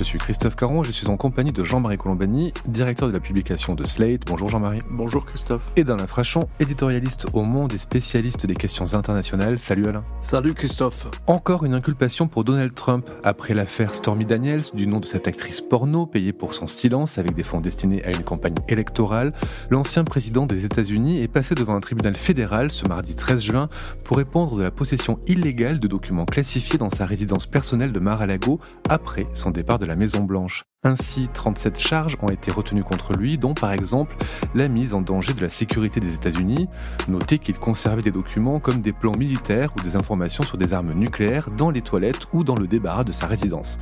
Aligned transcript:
Je 0.00 0.04
suis 0.04 0.18
Christophe 0.18 0.56
Caron, 0.56 0.82
je 0.82 0.92
suis 0.92 1.08
en 1.08 1.18
compagnie 1.18 1.52
de 1.52 1.62
Jean-Marie 1.62 1.98
Colombani, 1.98 2.54
directeur 2.64 3.06
de 3.06 3.12
la 3.12 3.20
publication 3.20 3.74
de 3.74 3.84
Slate. 3.84 4.22
Bonjour 4.24 4.48
Jean-Marie. 4.48 4.80
Bonjour 4.88 5.26
Christophe. 5.26 5.72
Et 5.76 5.84
d'Alain 5.84 6.06
Frachon, 6.06 6.48
éditorialiste 6.58 7.26
au 7.34 7.42
Monde 7.42 7.74
et 7.74 7.78
spécialiste 7.78 8.46
des 8.46 8.54
questions 8.54 8.94
internationales. 8.94 9.58
Salut 9.58 9.88
Alain. 9.88 10.02
Salut 10.22 10.54
Christophe. 10.54 11.06
Encore 11.26 11.66
une 11.66 11.74
inculpation 11.74 12.28
pour 12.28 12.44
Donald 12.44 12.72
Trump 12.72 13.10
après 13.24 13.52
l'affaire 13.52 13.92
Stormy 13.92 14.24
Daniels, 14.24 14.62
du 14.72 14.86
nom 14.86 15.00
de 15.00 15.04
cette 15.04 15.28
actrice 15.28 15.60
porno 15.60 16.06
payée 16.06 16.32
pour 16.32 16.54
son 16.54 16.66
silence 16.66 17.18
avec 17.18 17.34
des 17.34 17.42
fonds 17.42 17.60
destinés 17.60 18.02
à 18.06 18.08
une 18.08 18.22
campagne 18.22 18.54
électorale. 18.68 19.34
L'ancien 19.68 20.04
président 20.04 20.46
des 20.46 20.64
États-Unis 20.64 21.20
est 21.20 21.28
passé 21.28 21.54
devant 21.54 21.76
un 21.76 21.80
tribunal 21.80 22.16
fédéral 22.16 22.72
ce 22.72 22.88
mardi 22.88 23.16
13 23.16 23.42
juin 23.42 23.68
pour 24.04 24.16
répondre 24.16 24.56
de 24.56 24.62
la 24.62 24.70
possession 24.70 25.20
illégale 25.26 25.78
de 25.78 25.88
documents 25.88 26.24
classifiés 26.24 26.78
dans 26.78 26.88
sa 26.88 27.04
résidence 27.04 27.44
personnelle 27.44 27.92
de 27.92 28.00
Mar-a-Lago 28.00 28.60
après 28.88 29.26
son 29.34 29.50
départ 29.50 29.78
de 29.78 29.89
la 29.89 29.89
Maison-Blanche. 29.96 30.64
Ainsi, 30.82 31.28
37 31.32 31.78
charges 31.78 32.16
ont 32.22 32.30
été 32.30 32.50
retenues 32.50 32.82
contre 32.82 33.12
lui, 33.12 33.36
dont 33.36 33.52
par 33.52 33.72
exemple 33.72 34.16
la 34.54 34.66
mise 34.66 34.94
en 34.94 35.02
danger 35.02 35.34
de 35.34 35.42
la 35.42 35.50
sécurité 35.50 36.00
des 36.00 36.14
États-Unis. 36.14 36.68
Notez 37.06 37.38
qu'il 37.38 37.56
conservait 37.56 38.00
des 38.00 38.10
documents 38.10 38.60
comme 38.60 38.80
des 38.80 38.92
plans 38.92 39.14
militaires 39.14 39.72
ou 39.76 39.82
des 39.82 39.96
informations 39.96 40.42
sur 40.42 40.56
des 40.56 40.72
armes 40.72 40.94
nucléaires 40.94 41.50
dans 41.50 41.70
les 41.70 41.82
toilettes 41.82 42.26
ou 42.32 42.44
dans 42.44 42.56
le 42.56 42.66
débarras 42.66 43.04
de 43.04 43.12
sa 43.12 43.26
résidence. 43.26 43.78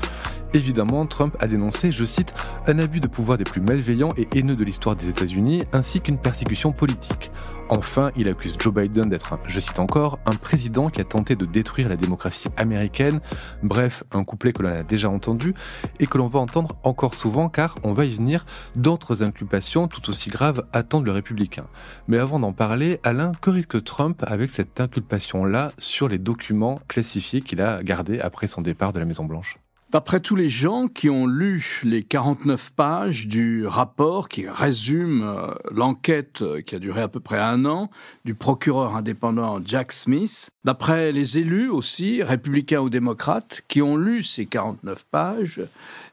Évidemment, 0.55 1.07
Trump 1.07 1.37
a 1.41 1.47
dénoncé, 1.47 1.93
je 1.93 2.05
cite, 2.05 2.35
un 2.67 2.79
abus 2.79 3.01
de 3.01 3.07
pouvoir 3.07 3.37
des 3.37 3.45
plus 3.45 3.61
malveillants 3.61 4.15
et 4.17 4.29
haineux 4.35 4.57
de 4.57 4.65
l'histoire 4.65 4.97
des 4.97 5.09
États-Unis, 5.09 5.65
ainsi 5.73 6.01
qu'une 6.01 6.19
persécution 6.19 6.73
politique. 6.73 7.31
Enfin, 7.71 8.13
il 8.17 8.29
accuse 8.29 8.57
Joe 8.59 8.73
Biden 8.73 9.11
d'être, 9.11 9.39
je 9.47 9.61
cite 9.61 9.79
encore, 9.79 10.19
un 10.25 10.37
président 10.37 10.89
qui 10.89 11.03
a 11.03 11.05
tenté 11.05 11.37
de 11.37 11.45
détruire 11.45 11.91
la 11.91 11.97
démocratie 11.97 12.49
américaine. 12.57 13.21
Bref, 13.63 14.05
un 14.11 14.25
couplet 14.25 14.55
que 14.55 14.63
l'on 14.63 14.71
a 14.71 14.83
déjà 14.83 15.11
entendu 15.11 15.55
et 16.01 16.07
que 16.07 16.17
l'on 16.17 16.29
va 16.29 16.41
entendre 16.41 16.77
encore 16.83 17.15
souvent 17.15 17.51
car 17.51 17.77
on 17.83 17.93
va 17.93 18.07
y 18.07 18.15
venir, 18.15 18.47
d'autres 18.75 19.23
inculpations 19.23 19.87
tout 19.87 20.09
aussi 20.09 20.31
graves 20.31 20.65
attendent 20.73 21.05
le 21.05 21.13
républicain. 21.13 21.67
Mais 22.07 22.17
avant 22.17 22.41
d'en 22.41 22.55
parler, 22.55 23.01
Alain, 23.05 23.33
que 23.43 23.51
risque 23.51 23.85
Trump 23.85 24.25
avec 24.27 24.49
cette 24.49 24.81
inculpation-là 24.81 25.73
sur 25.77 26.09
les 26.09 26.19
documents 26.19 26.81
classifiés 26.89 27.43
qu'il 27.43 27.61
a 27.61 27.83
gardés 27.83 28.19
après 28.19 28.47
son 28.47 28.63
départ 28.63 28.95
de 28.95 28.99
la 28.99 29.05
Maison-Blanche? 29.05 29.59
D'après 29.91 30.21
tous 30.21 30.37
les 30.37 30.51
gens 30.51 30.87
qui 30.87 31.09
ont 31.09 31.27
lu 31.27 31.81
les 31.83 32.03
49 32.03 32.73
pages 32.73 33.27
du 33.27 33.67
rapport 33.67 34.29
qui 34.29 34.47
résume 34.47 35.23
euh, 35.23 35.55
l'enquête 35.71 36.43
euh, 36.43 36.61
qui 36.61 36.75
a 36.75 36.79
duré 36.79 37.01
à 37.01 37.09
peu 37.09 37.21
près 37.21 37.39
un 37.39 37.65
an 37.65 37.89
du 38.27 38.35
procureur 38.35 38.97
indépendant 38.97 39.61
Jack 39.65 39.93
Smith, 39.93 40.51
d'après 40.63 41.11
les 41.11 41.39
élus 41.39 41.71
aussi, 41.71 42.23
républicains 42.23 42.81
ou 42.81 42.91
démocrates, 42.91 43.63
qui 43.67 43.81
ont 43.81 43.97
lu 43.97 44.23
ces 44.23 44.45
49 44.45 45.07
pages, 45.11 45.63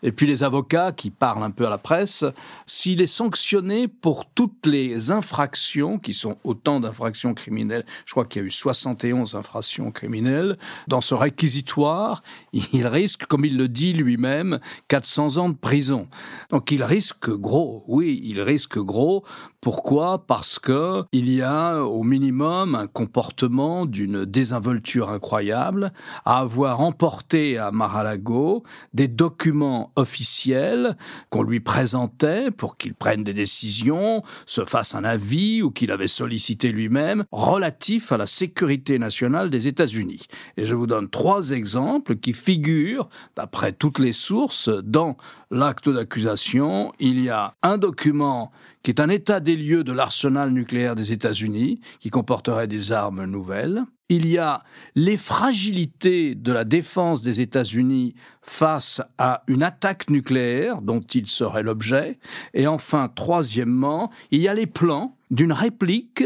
et 0.04 0.14
puis 0.14 0.26
les 0.26 0.46
avocats 0.46 0.94
qui 0.94 1.10
parlent 1.10 1.44
un 1.44 1.52
peu 1.52 1.68
à 1.68 1.70
la 1.70 1.78
presse, 1.78 2.24
s'il 2.66 3.02
est 3.02 3.08
sanctionné 3.08 3.90
pour 3.90 4.26
toutes 4.26 4.68
les 4.68 5.12
infractions, 5.12 6.00
qui 6.00 6.14
sont 6.14 6.38
autant 6.46 6.80
d'infractions 6.80 7.34
criminelles, 7.34 7.86
je 8.06 8.12
crois 8.12 8.24
qu'il 8.24 8.42
y 8.42 8.46
a 8.46 8.48
eu 8.48 8.52
71 8.52 9.36
infractions 9.36 9.92
criminelles, 9.92 10.58
dans 10.88 11.02
ce 11.02 11.14
réquisitoire, 11.14 12.24
il 12.54 12.88
risque, 12.88 13.26
comme 13.26 13.44
il 13.44 13.58
le 13.58 13.65
dit 13.68 13.94
lui-même, 13.94 14.60
400 14.88 15.38
ans 15.38 15.50
de 15.50 15.56
prison. 15.56 16.08
Donc 16.50 16.72
il 16.72 16.84
risque 16.84 17.30
gros, 17.30 17.84
oui, 17.88 18.22
il 18.24 18.42
risque 18.42 18.78
gros. 18.78 19.24
Pourquoi? 19.62 20.28
Parce 20.28 20.60
que 20.60 21.04
il 21.12 21.30
y 21.34 21.42
a 21.42 21.84
au 21.84 22.04
minimum 22.04 22.76
un 22.76 22.86
comportement 22.86 23.86
d'une 23.86 24.24
désinvolture 24.26 25.10
incroyable, 25.10 25.92
à 26.24 26.40
avoir 26.40 26.82
emporté 26.82 27.58
à 27.58 27.72
Mar-a-Lago 27.72 28.64
des 28.94 29.08
documents 29.08 29.92
officiels 29.96 30.96
qu'on 31.30 31.42
lui 31.42 31.60
présentait 31.60 32.52
pour 32.52 32.78
qu'il 32.78 32.94
prenne 32.94 33.24
des 33.24 33.34
décisions, 33.34 34.22
se 34.46 34.66
fasse 34.66 34.94
un 34.94 35.04
avis 35.04 35.64
ou 35.64 35.72
qu'il 35.72 35.92
avait 35.92 36.08
sollicité 36.08 36.72
lui-même 36.72 37.24
relatifs 37.32 38.12
à 38.12 38.18
la 38.18 38.28
sécurité 38.28 39.00
nationale 39.00 39.50
des 39.50 39.68
États-Unis. 39.68 40.28
Et 40.58 40.66
je 40.66 40.76
vous 40.76 40.88
donne 40.88 41.10
trois 41.10 41.52
exemples 41.52 42.16
qui 42.18 42.34
figurent, 42.34 43.10
d'après 43.36 43.55
toutes 43.78 44.00
les 44.00 44.14
sources, 44.14 44.70
dans 44.70 45.18
l'acte 45.52 45.90
d'accusation. 45.90 46.94
Il 47.00 47.20
y 47.20 47.30
a 47.30 47.56
un 47.62 47.78
document 47.78 48.52
qui 48.84 48.92
est 48.92 49.00
un 49.00 49.10
état 49.10 49.40
des 49.40 49.56
lieux 49.56 49.84
de 49.84 49.94
l'arsenal 49.94 50.52
nucléaire 50.52 50.96
des 50.96 51.12
États-Unis, 51.12 51.80
qui 52.00 52.10
comporterait 52.10 52.68
des 52.68 52.92
armes 52.92 53.26
nouvelles. 53.26 53.84
Il 54.10 54.28
y 54.28 54.38
a 54.38 54.64
les 54.94 55.18
fragilités 55.18 56.36
de 56.36 56.52
la 56.52 56.64
défense 56.64 57.24
des 57.24 57.42
États-Unis 57.42 58.14
face 58.42 59.02
à 59.18 59.44
une 59.48 59.64
attaque 59.64 60.10
nucléaire 60.10 60.82
dont 60.84 61.02
il 61.02 61.28
serait 61.28 61.64
l'objet. 61.64 62.20
Et 62.54 62.68
enfin, 62.68 63.10
troisièmement, 63.14 64.12
il 64.30 64.42
y 64.42 64.48
a 64.48 64.54
les 64.54 64.68
plans 64.68 65.18
d'une 65.32 65.54
réplique 65.54 66.24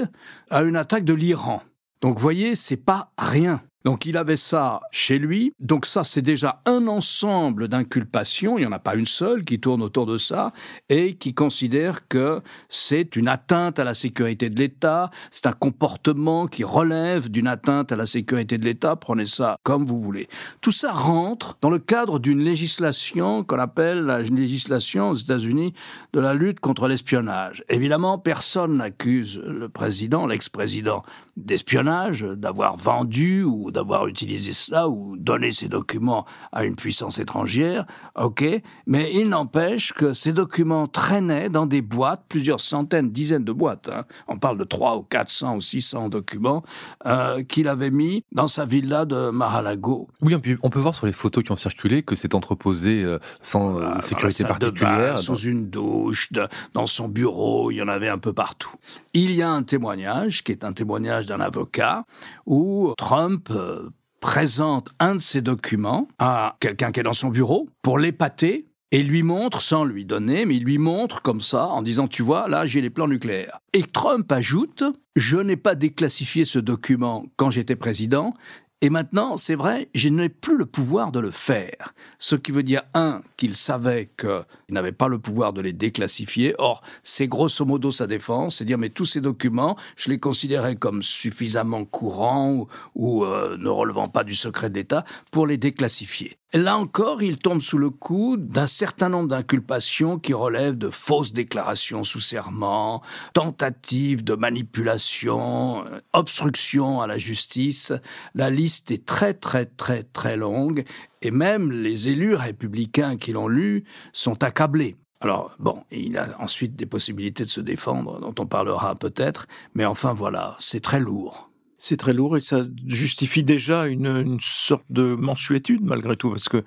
à 0.50 0.64
une 0.64 0.76
attaque 0.76 1.06
de 1.06 1.14
l'Iran. 1.14 1.64
Donc, 2.02 2.20
voyez, 2.20 2.56
c'est 2.56 2.78
pas 2.78 3.12
rien. 3.18 3.62
Donc 3.90 4.06
il 4.06 4.18
avait 4.18 4.36
ça 4.36 4.82
chez 4.92 5.18
lui. 5.18 5.52
Donc 5.60 5.88
ça, 5.88 6.04
c'est 6.04 6.22
déjà 6.22 6.62
un 6.68 6.86
ensemble 6.86 7.68
d'inculpations. 7.68 8.60
Il 8.60 8.62
n'y 8.62 8.68
en 8.68 8.72
a 8.72 8.78
pas 8.78 8.94
une 8.94 9.08
seule 9.08 9.44
qui 9.44 9.60
tourne 9.60 9.82
autour 9.82 10.06
de 10.06 10.20
ça 10.20 10.54
et 10.90 11.16
qui 11.16 11.34
considère 11.34 12.08
que 12.08 12.44
c'est 12.70 13.16
une 13.16 13.28
atteinte 13.28 13.80
à 13.80 13.84
la 13.84 13.96
sécurité 13.96 14.52
de 14.52 14.60
l'État. 14.60 15.10
C'est 15.32 15.48
un 15.48 15.54
comportement 15.54 16.46
qui 16.46 16.64
relève 16.64 17.32
d'une 17.32 17.48
atteinte 17.48 17.92
à 17.92 17.96
la 17.96 18.06
sécurité 18.06 18.60
de 18.60 18.64
l'État. 18.64 18.96
Prenez 18.96 19.26
ça 19.26 19.58
comme 19.64 19.88
vous 19.88 20.00
voulez. 20.00 20.30
Tout 20.62 20.72
ça 20.72 20.94
rentre 20.94 21.58
dans 21.60 21.72
le 21.72 21.80
cadre 21.80 22.20
d'une 22.20 22.44
législation 22.44 23.44
qu'on 23.44 23.58
appelle 23.58 24.06
la 24.06 24.22
législation 24.22 25.10
aux 25.10 25.16
États-Unis 25.16 25.74
de 26.14 26.20
la 26.20 26.36
lutte 26.36 26.60
contre 26.60 26.88
l'espionnage. 26.88 27.64
Évidemment, 27.70 28.20
personne 28.20 28.78
n'accuse 28.78 29.42
le 29.44 29.68
président, 29.68 30.28
l'ex-président, 30.28 31.02
d'espionnage, 31.40 32.22
d'avoir 32.22 32.76
vendu 32.78 33.44
ou 33.44 33.72
d'avoir 33.80 34.08
utilisé 34.08 34.52
cela 34.52 34.90
ou 34.90 35.16
donné 35.18 35.54
ces 35.54 35.70
documents 35.70 36.26
à 36.52 36.66
une 36.66 36.76
puissance 36.76 37.18
étrangère, 37.18 37.86
ok, 38.20 38.44
mais 38.86 39.14
il 39.14 39.30
n'empêche 39.30 39.94
que 39.94 40.14
ces 40.14 40.34
documents 40.34 40.88
traînaient 40.88 41.50
dans 41.50 41.66
des 41.66 41.82
boîtes, 41.82 42.24
plusieurs 42.28 42.60
centaines, 42.60 43.10
dizaines 43.10 43.46
de 43.46 43.54
boîtes, 43.54 43.90
hein. 43.90 44.04
on 44.28 44.38
parle 44.38 44.58
de 44.58 44.66
3 44.66 44.98
ou 44.98 45.04
400 45.04 45.56
ou 45.56 45.62
600 45.62 46.10
documents, 46.10 46.64
euh, 47.06 47.44
qu'il 47.44 47.70
avait 47.70 47.92
mis 47.92 48.26
dans 48.34 48.50
sa 48.50 48.66
villa 48.66 49.06
de 49.06 49.30
Mar-a-Lago. 49.30 50.10
Oui, 50.22 50.36
on 50.62 50.70
peut 50.70 50.80
voir 50.80 50.94
sur 50.94 51.06
les 51.06 51.14
photos 51.14 51.44
qui 51.44 51.52
ont 51.54 51.56
circulé 51.56 52.04
que 52.04 52.16
c'est 52.16 52.36
entreposé 52.36 53.04
euh, 53.04 53.18
sans 53.42 54.02
sécurité 54.02 54.44
particulière. 54.44 55.20
sous 55.20 55.38
une 55.38 55.70
douche, 55.70 56.30
dans 56.74 56.86
son 56.86 57.08
bureau, 57.08 57.72
il 57.72 57.76
y 57.76 57.82
en 57.82 57.88
avait 57.88 58.10
un 58.10 58.18
peu 58.18 58.34
partout. 58.34 58.72
Il 59.14 59.32
y 59.32 59.42
a 59.42 59.50
un 59.50 59.64
témoignage 59.64 60.44
qui 60.44 60.52
est 60.52 60.66
un 60.66 60.74
témoignage 60.74 61.26
d'un 61.26 61.40
avocat 61.40 62.06
où 62.46 62.94
Trump 62.98 63.50
euh, 63.60 63.90
présente 64.20 64.90
un 65.00 65.16
de 65.16 65.22
ses 65.22 65.42
documents 65.42 66.08
à 66.18 66.58
quelqu'un 66.60 66.92
qui 66.92 67.00
est 67.00 67.04
dans 67.04 67.14
son 67.14 67.30
bureau 67.30 67.70
pour 67.82 68.00
l'épater 68.00 68.66
et 68.92 69.04
lui 69.04 69.22
montre, 69.22 69.62
sans 69.62 69.84
lui 69.84 70.04
donner, 70.04 70.46
mais 70.46 70.56
il 70.56 70.64
lui 70.64 70.80
montre 70.80 71.22
comme 71.22 71.42
ça, 71.42 71.68
en 71.68 71.82
disant, 71.84 72.08
tu 72.08 72.24
vois, 72.24 72.48
là, 72.48 72.66
j'ai 72.66 72.82
les 72.82 72.90
plans 72.90 73.08
nucléaires. 73.08 73.60
Et 73.74 73.84
Trump 73.84 74.32
ajoute, 74.32 74.84
je 75.16 75.38
n'ai 75.38 75.58
pas 75.58 75.76
déclassifié 75.76 76.44
ce 76.44 76.58
document 76.58 77.26
quand 77.36 77.52
j'étais 77.52 77.76
président, 77.76 78.34
et 78.82 78.90
maintenant, 78.90 79.36
c'est 79.36 79.56
vrai, 79.56 79.90
je 79.94 80.08
n'ai 80.08 80.30
plus 80.30 80.58
le 80.58 80.66
pouvoir 80.66 81.12
de 81.12 81.20
le 81.20 81.32
faire. 81.32 81.94
Ce 82.18 82.38
qui 82.38 82.54
veut 82.54 82.64
dire, 82.64 82.84
un, 82.94 83.22
qu'il 83.36 83.56
savait 83.58 84.10
qu'il 84.18 84.46
n'avait 84.70 84.94
pas 84.94 85.10
le 85.10 85.20
pouvoir 85.20 85.52
de 85.52 85.62
les 85.62 85.74
déclassifier. 85.74 86.56
Or, 86.60 86.82
c'est 87.04 87.28
grosso 87.28 87.66
modo 87.66 87.92
sa 87.92 88.08
défense, 88.08 88.58
c'est 88.58 88.66
dire, 88.66 88.78
mais 88.78 88.90
tous 88.90 89.04
ces 89.04 89.20
documents, 89.20 89.76
je 89.98 90.10
les 90.10 90.18
considérais 90.18 90.78
comme 90.78 91.04
suffisamment 91.04 91.84
courants 91.84 92.68
ou, 92.96 93.26
euh, 93.26 93.58
ne 93.58 93.68
relevant 93.68 94.08
pas 94.08 94.24
du 94.24 94.34
secret 94.34 94.70
d'État 94.70 95.04
pour 95.30 95.46
les 95.46 95.58
déclassifier. 95.58 96.38
Là 96.54 96.80
encore, 96.80 97.22
il 97.22 97.38
tombe 97.38 97.62
sous 97.62 97.78
le 97.78 97.92
coup 97.92 98.36
d'un 98.36 98.66
certain 98.66 99.08
nombre 99.08 99.28
d'inculpations 99.28 100.18
qui 100.18 100.34
relèvent 100.34 100.80
de 100.80 100.90
fausses 100.90 101.32
déclarations 101.32 102.04
sous 102.04 102.22
serment, 102.22 103.04
tentatives 103.36 104.24
de 104.24 104.34
manipulation, 104.34 105.86
euh, 105.86 106.00
obstruction 106.14 107.02
à 107.02 107.08
la 107.08 107.20
justice. 107.20 107.94
La 108.34 108.50
liste 108.50 108.90
est 108.90 109.06
très 109.06 109.36
très 109.36 109.68
très 109.68 110.02
très 110.02 110.38
longue 110.38 110.86
et 111.22 111.30
même 111.30 111.72
les 111.72 112.10
élus 112.10 112.34
républicains 112.34 113.18
qui 113.18 113.32
l'ont 113.32 113.48
lu 113.48 113.84
sont 114.12 114.44
accablés. 114.44 114.96
Alors, 115.22 115.56
bon, 115.60 115.84
il 115.92 116.18
a 116.18 116.36
ensuite 116.40 116.76
des 116.76 116.88
possibilités 116.88 117.46
de 117.46 117.50
se 117.50 117.62
défendre, 117.62 118.20
dont 118.22 118.34
on 118.40 118.48
parlera 118.48 118.96
peut-être, 118.96 119.46
mais 119.76 119.86
enfin 119.86 120.14
voilà, 120.14 120.56
c'est 120.58 120.82
très 120.82 121.00
lourd. 121.00 121.49
C'est 121.82 121.96
très 121.96 122.14
lourd 122.14 122.36
et 122.36 122.42
ça 122.42 122.66
justifie 122.86 123.44
déjà 123.44 123.88
une, 123.88 124.38
sorte 124.42 124.84
de 124.90 125.16
mensuétude 125.16 125.82
malgré 125.82 126.18
tout, 126.18 126.30
parce 126.30 126.50
que 126.50 126.64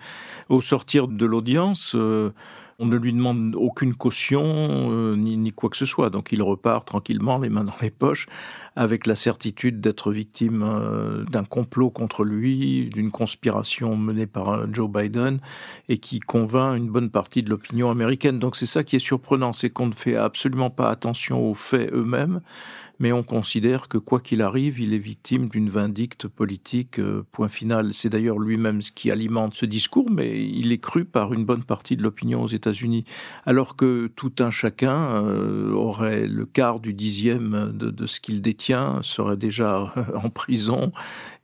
au 0.48 0.62
sortir 0.62 1.06
de 1.06 1.26
l'audience, 1.26 1.94
euh, 1.94 2.30
on 2.78 2.86
ne 2.86 2.96
lui 2.96 3.12
demande 3.12 3.54
aucune 3.54 3.94
caution 3.94 4.42
euh, 4.90 5.14
ni, 5.14 5.41
ni, 5.42 5.52
quoi 5.52 5.70
que 5.70 5.76
ce 5.76 5.86
soit. 5.86 6.10
Donc 6.10 6.32
il 6.32 6.42
repart 6.42 6.86
tranquillement, 6.86 7.38
les 7.38 7.48
mains 7.48 7.64
dans 7.64 7.74
les 7.80 7.90
poches, 7.90 8.26
avec 8.76 9.06
la 9.06 9.14
certitude 9.14 9.80
d'être 9.80 10.12
victime 10.12 10.62
euh, 10.62 11.24
d'un 11.24 11.44
complot 11.44 11.90
contre 11.90 12.24
lui, 12.24 12.90
d'une 12.92 13.10
conspiration 13.10 13.96
menée 13.96 14.26
par 14.26 14.48
euh, 14.50 14.66
Joe 14.72 14.90
Biden 14.90 15.40
et 15.88 15.98
qui 15.98 16.20
convainc 16.20 16.76
une 16.76 16.88
bonne 16.88 17.10
partie 17.10 17.42
de 17.42 17.50
l'opinion 17.50 17.90
américaine. 17.90 18.38
Donc 18.38 18.56
c'est 18.56 18.66
ça 18.66 18.84
qui 18.84 18.96
est 18.96 19.00
surprenant, 19.00 19.52
c'est 19.52 19.70
qu'on 19.70 19.86
ne 19.86 19.94
fait 19.94 20.16
absolument 20.16 20.70
pas 20.70 20.90
attention 20.90 21.48
aux 21.48 21.54
faits 21.54 21.90
eux-mêmes 21.92 22.40
mais 23.02 23.10
on 23.10 23.24
considère 23.24 23.88
que 23.88 23.98
quoi 23.98 24.20
qu'il 24.20 24.42
arrive, 24.42 24.78
il 24.78 24.94
est 24.94 24.98
victime 24.98 25.48
d'une 25.48 25.68
vindicte 25.68 26.28
politique, 26.28 27.00
euh, 27.00 27.26
point 27.32 27.48
final. 27.48 27.94
C'est 27.94 28.10
d'ailleurs 28.10 28.38
lui-même 28.38 28.80
ce 28.80 28.92
qui 28.92 29.10
alimente 29.10 29.54
ce 29.54 29.66
discours, 29.66 30.08
mais 30.08 30.46
il 30.46 30.70
est 30.70 30.78
cru 30.78 31.04
par 31.04 31.32
une 31.32 31.44
bonne 31.44 31.64
partie 31.64 31.96
de 31.96 32.02
l'opinion 32.02 32.42
aux 32.44 32.48
États-Unis, 32.48 33.02
alors 33.44 33.74
que 33.74 34.08
tout 34.14 34.32
un 34.38 34.52
chacun 34.52 34.94
euh, 34.94 35.31
aurait 35.74 36.26
le 36.26 36.46
quart 36.46 36.80
du 36.80 36.94
dixième 36.94 37.72
de, 37.74 37.90
de 37.90 38.06
ce 38.06 38.20
qu'il 38.20 38.42
détient, 38.42 39.00
serait 39.02 39.36
déjà 39.36 39.92
en 40.14 40.30
prison 40.30 40.92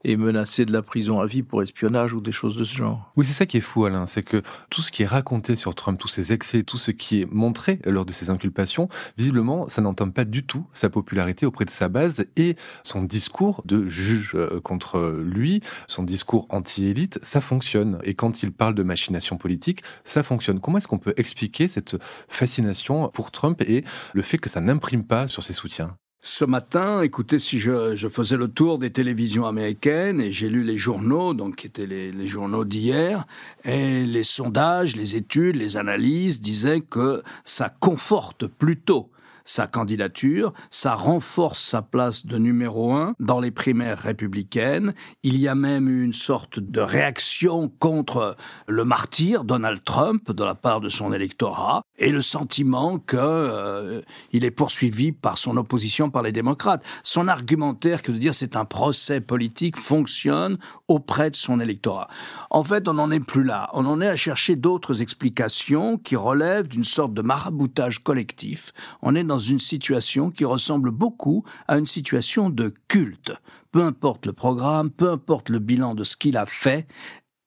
et 0.03 0.17
menacé 0.17 0.65
de 0.65 0.71
la 0.71 0.81
prison 0.81 1.19
à 1.19 1.25
vie 1.25 1.43
pour 1.43 1.61
espionnage 1.61 2.13
ou 2.13 2.21
des 2.21 2.31
choses 2.31 2.55
de 2.55 2.63
ce 2.63 2.75
genre. 2.75 3.11
Oui, 3.15 3.25
c'est 3.25 3.33
ça 3.33 3.45
qui 3.45 3.57
est 3.57 3.61
fou, 3.61 3.85
Alain, 3.85 4.05
c'est 4.05 4.23
que 4.23 4.41
tout 4.69 4.81
ce 4.81 4.91
qui 4.91 5.03
est 5.03 5.07
raconté 5.07 5.55
sur 5.55 5.75
Trump, 5.75 5.99
tous 5.99 6.07
ses 6.07 6.31
excès, 6.33 6.63
tout 6.63 6.77
ce 6.77 6.91
qui 6.91 7.21
est 7.21 7.27
montré 7.31 7.79
lors 7.85 8.05
de 8.05 8.11
ses 8.11 8.29
inculpations, 8.29 8.87
visiblement, 9.17 9.67
ça 9.69 9.81
n'entame 9.81 10.13
pas 10.13 10.25
du 10.25 10.43
tout 10.43 10.65
sa 10.73 10.89
popularité 10.89 11.45
auprès 11.45 11.65
de 11.65 11.69
sa 11.69 11.89
base 11.89 12.25
et 12.37 12.55
son 12.83 13.03
discours 13.03 13.61
de 13.65 13.87
juge 13.89 14.33
euh, 14.35 14.59
contre 14.61 15.21
lui, 15.23 15.61
son 15.87 16.03
discours 16.03 16.45
anti-élite, 16.49 17.19
ça 17.23 17.41
fonctionne. 17.41 17.99
Et 18.03 18.13
quand 18.13 18.43
il 18.43 18.51
parle 18.51 18.75
de 18.75 18.83
machination 18.83 19.37
politique, 19.37 19.83
ça 20.03 20.23
fonctionne. 20.23 20.59
Comment 20.59 20.77
est-ce 20.77 20.87
qu'on 20.87 20.99
peut 20.99 21.13
expliquer 21.17 21.67
cette 21.67 21.97
fascination 22.27 23.09
pour 23.09 23.31
Trump 23.31 23.61
et 23.61 23.83
le 24.13 24.21
fait 24.21 24.37
que 24.37 24.49
ça 24.49 24.61
n'imprime 24.61 25.03
pas 25.03 25.27
sur 25.27 25.43
ses 25.43 25.53
soutiens? 25.53 25.97
Ce 26.21 26.43
matin, 26.43 27.01
écoutez, 27.01 27.39
si 27.39 27.59
je, 27.59 27.95
je, 27.95 28.07
faisais 28.09 28.35
le 28.35 28.49
tour 28.49 28.77
des 28.77 28.91
télévisions 28.91 29.45
américaines 29.45 30.19
et 30.19 30.31
j'ai 30.31 30.49
lu 30.49 30.63
les 30.63 30.75
journaux, 30.75 31.33
donc 31.33 31.55
qui 31.55 31.67
étaient 31.67 31.87
les, 31.87 32.11
les 32.11 32.27
journaux 32.27 32.65
d'hier, 32.65 33.25
et 33.63 34.05
les 34.05 34.25
sondages, 34.25 34.97
les 34.97 35.15
études, 35.15 35.55
les 35.55 35.77
analyses 35.77 36.41
disaient 36.41 36.81
que 36.81 37.23
ça 37.45 37.69
conforte 37.69 38.47
plutôt 38.47 39.09
sa 39.49 39.65
candidature, 39.65 40.53
ça 40.69 40.93
renforce 40.93 41.59
sa 41.59 41.81
place 41.81 42.27
de 42.27 42.37
numéro 42.37 42.93
un 42.93 43.15
dans 43.19 43.39
les 43.39 43.49
primaires 43.49 43.97
républicaines. 43.97 44.93
Il 45.23 45.37
y 45.37 45.47
a 45.47 45.55
même 45.55 45.89
eu 45.89 46.03
une 46.03 46.13
sorte 46.13 46.59
de 46.59 46.79
réaction 46.79 47.67
contre 47.79 48.37
le 48.67 48.85
martyr 48.85 49.43
Donald 49.43 49.83
Trump 49.83 50.31
de 50.31 50.43
la 50.43 50.53
part 50.53 50.81
de 50.81 50.89
son 50.89 51.11
électorat 51.13 51.81
et 51.97 52.11
le 52.11 52.21
sentiment 52.21 52.99
qu'il 52.99 53.17
euh, 53.19 54.01
est 54.33 54.51
poursuivi 54.51 55.11
par 55.11 55.39
son 55.39 55.57
opposition 55.57 56.11
par 56.11 56.21
les 56.21 56.31
démocrates. 56.31 56.83
Son 57.01 57.27
argumentaire 57.27 58.03
que 58.03 58.11
de 58.11 58.19
dire 58.19 58.35
c'est 58.35 58.55
un 58.55 58.65
procès 58.65 59.19
politique 59.19 59.77
fonctionne 59.77 60.59
auprès 60.87 61.31
de 61.31 61.35
son 61.35 61.59
électorat. 61.59 62.07
En 62.51 62.63
fait, 62.63 62.87
on 62.87 62.93
n'en 62.93 63.09
est 63.09 63.19
plus 63.19 63.43
là. 63.43 63.69
On 63.73 63.85
en 63.87 63.99
est 63.99 64.07
à 64.07 64.15
chercher 64.15 64.55
d'autres 64.55 65.01
explications 65.01 65.97
qui 65.97 66.15
relèvent 66.15 66.67
d'une 66.67 66.83
sorte 66.83 67.15
de 67.15 67.23
maraboutage 67.23 67.99
collectif. 67.99 68.73
On 69.01 69.15
est 69.15 69.23
dans 69.23 69.38
une 69.39 69.59
situation 69.59 70.29
qui 70.31 70.45
ressemble 70.45 70.91
beaucoup 70.91 71.43
à 71.67 71.77
une 71.77 71.85
situation 71.85 72.49
de 72.49 72.73
culte. 72.87 73.33
Peu 73.71 73.83
importe 73.83 74.25
le 74.25 74.33
programme, 74.33 74.89
peu 74.89 75.09
importe 75.09 75.49
le 75.49 75.59
bilan 75.59 75.95
de 75.95 76.03
ce 76.03 76.17
qu'il 76.17 76.37
a 76.37 76.45
fait, 76.45 76.87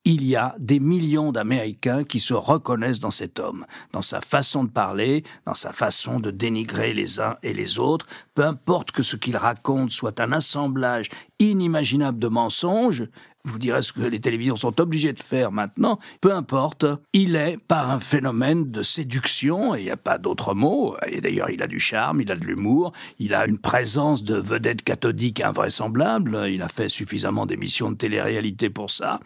il 0.04 0.24
y 0.24 0.34
a 0.34 0.56
des 0.58 0.80
millions 0.80 1.30
d'Américains 1.30 2.02
qui 2.02 2.18
se 2.18 2.34
reconnaissent 2.34 2.98
dans 2.98 3.12
cet 3.12 3.38
homme, 3.38 3.66
dans 3.92 4.02
sa 4.02 4.20
façon 4.20 4.64
de 4.64 4.70
parler, 4.70 5.22
dans 5.46 5.54
sa 5.54 5.72
façon 5.72 6.18
de 6.18 6.30
dénigrer 6.30 6.92
les 6.92 7.20
uns 7.20 7.36
et 7.42 7.54
les 7.54 7.78
autres, 7.78 8.06
peu 8.34 8.44
importe 8.44 8.90
que 8.90 9.04
ce 9.04 9.16
qu'il 9.16 9.36
raconte 9.36 9.90
soit 9.90 10.18
un 10.18 10.32
assemblage 10.32 11.08
inimaginable 11.38 12.18
de 12.18 12.28
mensonges, 12.28 13.06
vous 13.44 13.58
direz 13.58 13.82
ce 13.82 13.92
que 13.92 14.02
les 14.02 14.20
télévisions 14.20 14.56
sont 14.56 14.80
obligées 14.80 15.12
de 15.12 15.20
faire 15.20 15.50
maintenant, 15.50 15.98
peu 16.20 16.32
importe, 16.32 16.86
il 17.12 17.36
est 17.36 17.58
par 17.58 17.90
un 17.90 18.00
phénomène 18.00 18.70
de 18.70 18.82
séduction, 18.82 19.74
et 19.74 19.80
il 19.80 19.84
n'y 19.84 19.90
a 19.90 19.96
pas 19.96 20.18
d'autre 20.18 20.54
mot, 20.54 20.96
et 21.06 21.20
d'ailleurs 21.20 21.50
il 21.50 21.62
a 21.62 21.66
du 21.66 21.80
charme, 21.80 22.20
il 22.20 22.30
a 22.30 22.36
de 22.36 22.44
l'humour, 22.44 22.92
il 23.18 23.34
a 23.34 23.46
une 23.46 23.58
présence 23.58 24.22
de 24.22 24.36
vedette 24.36 24.82
cathodique 24.82 25.40
invraisemblable, 25.40 26.46
il 26.48 26.62
a 26.62 26.68
fait 26.68 26.88
suffisamment 26.88 27.46
d'émissions 27.46 27.90
de 27.90 27.96
télé-réalité 27.96 28.70
pour 28.70 28.90
ça. 28.90 29.20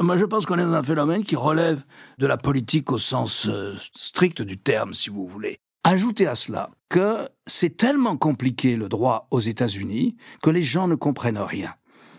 Moi 0.00 0.16
je 0.16 0.24
pense 0.24 0.46
qu'on 0.46 0.58
est 0.58 0.64
dans 0.64 0.74
un 0.74 0.82
phénomène 0.82 1.24
qui 1.24 1.36
relève 1.36 1.82
de 2.18 2.26
la 2.26 2.36
politique 2.36 2.90
au 2.90 2.98
sens 2.98 3.46
euh, 3.46 3.74
strict 3.94 4.42
du 4.42 4.58
terme, 4.58 4.94
si 4.94 5.10
vous 5.10 5.26
voulez. 5.26 5.60
Ajoutez 5.84 6.26
à 6.26 6.34
cela 6.34 6.70
que 6.90 7.28
c'est 7.46 7.76
tellement 7.76 8.16
compliqué 8.16 8.76
le 8.76 8.88
droit 8.88 9.28
aux 9.30 9.40
États-Unis 9.40 10.16
que 10.42 10.50
les 10.50 10.62
gens 10.62 10.88
ne 10.88 10.94
comprennent 10.94 11.38
rien 11.38 11.74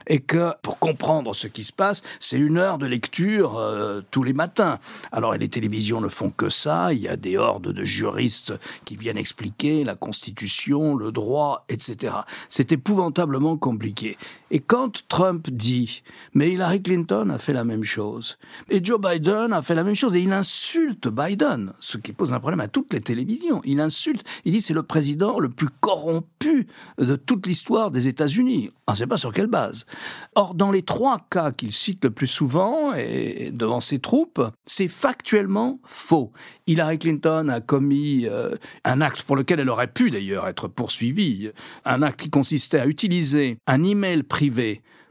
et 0.07 0.19
que 0.19 0.53
pour 0.61 0.79
comprendre 0.79 1.33
ce 1.35 1.47
qui 1.47 1.63
se 1.63 1.73
passe, 1.73 2.03
c'est 2.19 2.37
une 2.37 2.57
heure 2.57 2.77
de 2.77 2.85
lecture 2.85 3.57
euh, 3.57 4.01
tous 4.11 4.23
les 4.23 4.33
matins. 4.33 4.79
Alors 5.11 5.33
les 5.33 5.49
télévisions 5.49 6.01
ne 6.01 6.09
font 6.09 6.29
que 6.29 6.49
ça, 6.49 6.93
il 6.93 6.99
y 6.99 7.07
a 7.07 7.17
des 7.17 7.37
hordes 7.37 7.71
de 7.71 7.85
juristes 7.85 8.53
qui 8.85 8.95
viennent 8.95 9.17
expliquer 9.17 9.83
la 9.83 9.95
Constitution, 9.95 10.95
le 10.95 11.11
droit, 11.11 11.65
etc. 11.69 12.15
C'est 12.49 12.71
épouvantablement 12.71 13.57
compliqué. 13.57 14.17
Et 14.53 14.59
quand 14.59 15.07
Trump 15.07 15.49
dit, 15.49 16.03
mais 16.33 16.51
Hillary 16.51 16.81
Clinton 16.81 17.29
a 17.29 17.37
fait 17.37 17.53
la 17.53 17.63
même 17.63 17.85
chose, 17.85 18.37
et 18.69 18.83
Joe 18.83 18.99
Biden 18.99 19.53
a 19.53 19.61
fait 19.61 19.75
la 19.75 19.85
même 19.85 19.95
chose, 19.95 20.13
et 20.13 20.19
il 20.19 20.33
insulte 20.33 21.07
Biden, 21.07 21.71
ce 21.79 21.97
qui 21.97 22.11
pose 22.11 22.33
un 22.33 22.39
problème 22.41 22.59
à 22.59 22.67
toutes 22.67 22.91
les 22.93 22.99
télévisions. 22.99 23.61
Il 23.63 23.79
insulte, 23.79 24.27
il 24.43 24.51
dit 24.51 24.59
c'est 24.59 24.73
le 24.73 24.83
président 24.83 25.39
le 25.39 25.47
plus 25.47 25.69
corrompu 25.79 26.67
de 26.97 27.15
toute 27.15 27.47
l'histoire 27.47 27.91
des 27.91 28.09
États-Unis. 28.09 28.71
On 28.87 28.91
ne 28.91 28.97
sait 28.97 29.07
pas 29.07 29.15
sur 29.15 29.31
quelle 29.31 29.47
base. 29.47 29.85
Or, 30.35 30.53
dans 30.53 30.71
les 30.71 30.83
trois 30.83 31.19
cas 31.29 31.53
qu'il 31.53 31.71
cite 31.71 32.03
le 32.03 32.11
plus 32.11 32.27
souvent, 32.27 32.93
et 32.93 33.51
devant 33.53 33.79
ses 33.79 33.99
troupes, 33.99 34.41
c'est 34.65 34.89
factuellement 34.89 35.79
faux. 35.85 36.33
Hillary 36.67 36.99
Clinton 36.99 37.47
a 37.47 37.61
commis 37.61 38.25
euh, 38.25 38.49
un 38.83 38.99
acte 38.99 39.23
pour 39.23 39.37
lequel 39.37 39.61
elle 39.61 39.69
aurait 39.69 39.87
pu 39.87 40.11
d'ailleurs 40.11 40.49
être 40.49 40.67
poursuivie, 40.67 41.51
un 41.85 42.01
acte 42.01 42.19
qui 42.19 42.29
consistait 42.29 42.79
à 42.79 42.85
utiliser 42.85 43.57
un 43.65 43.83
email 43.83 44.23
privé 44.23 44.40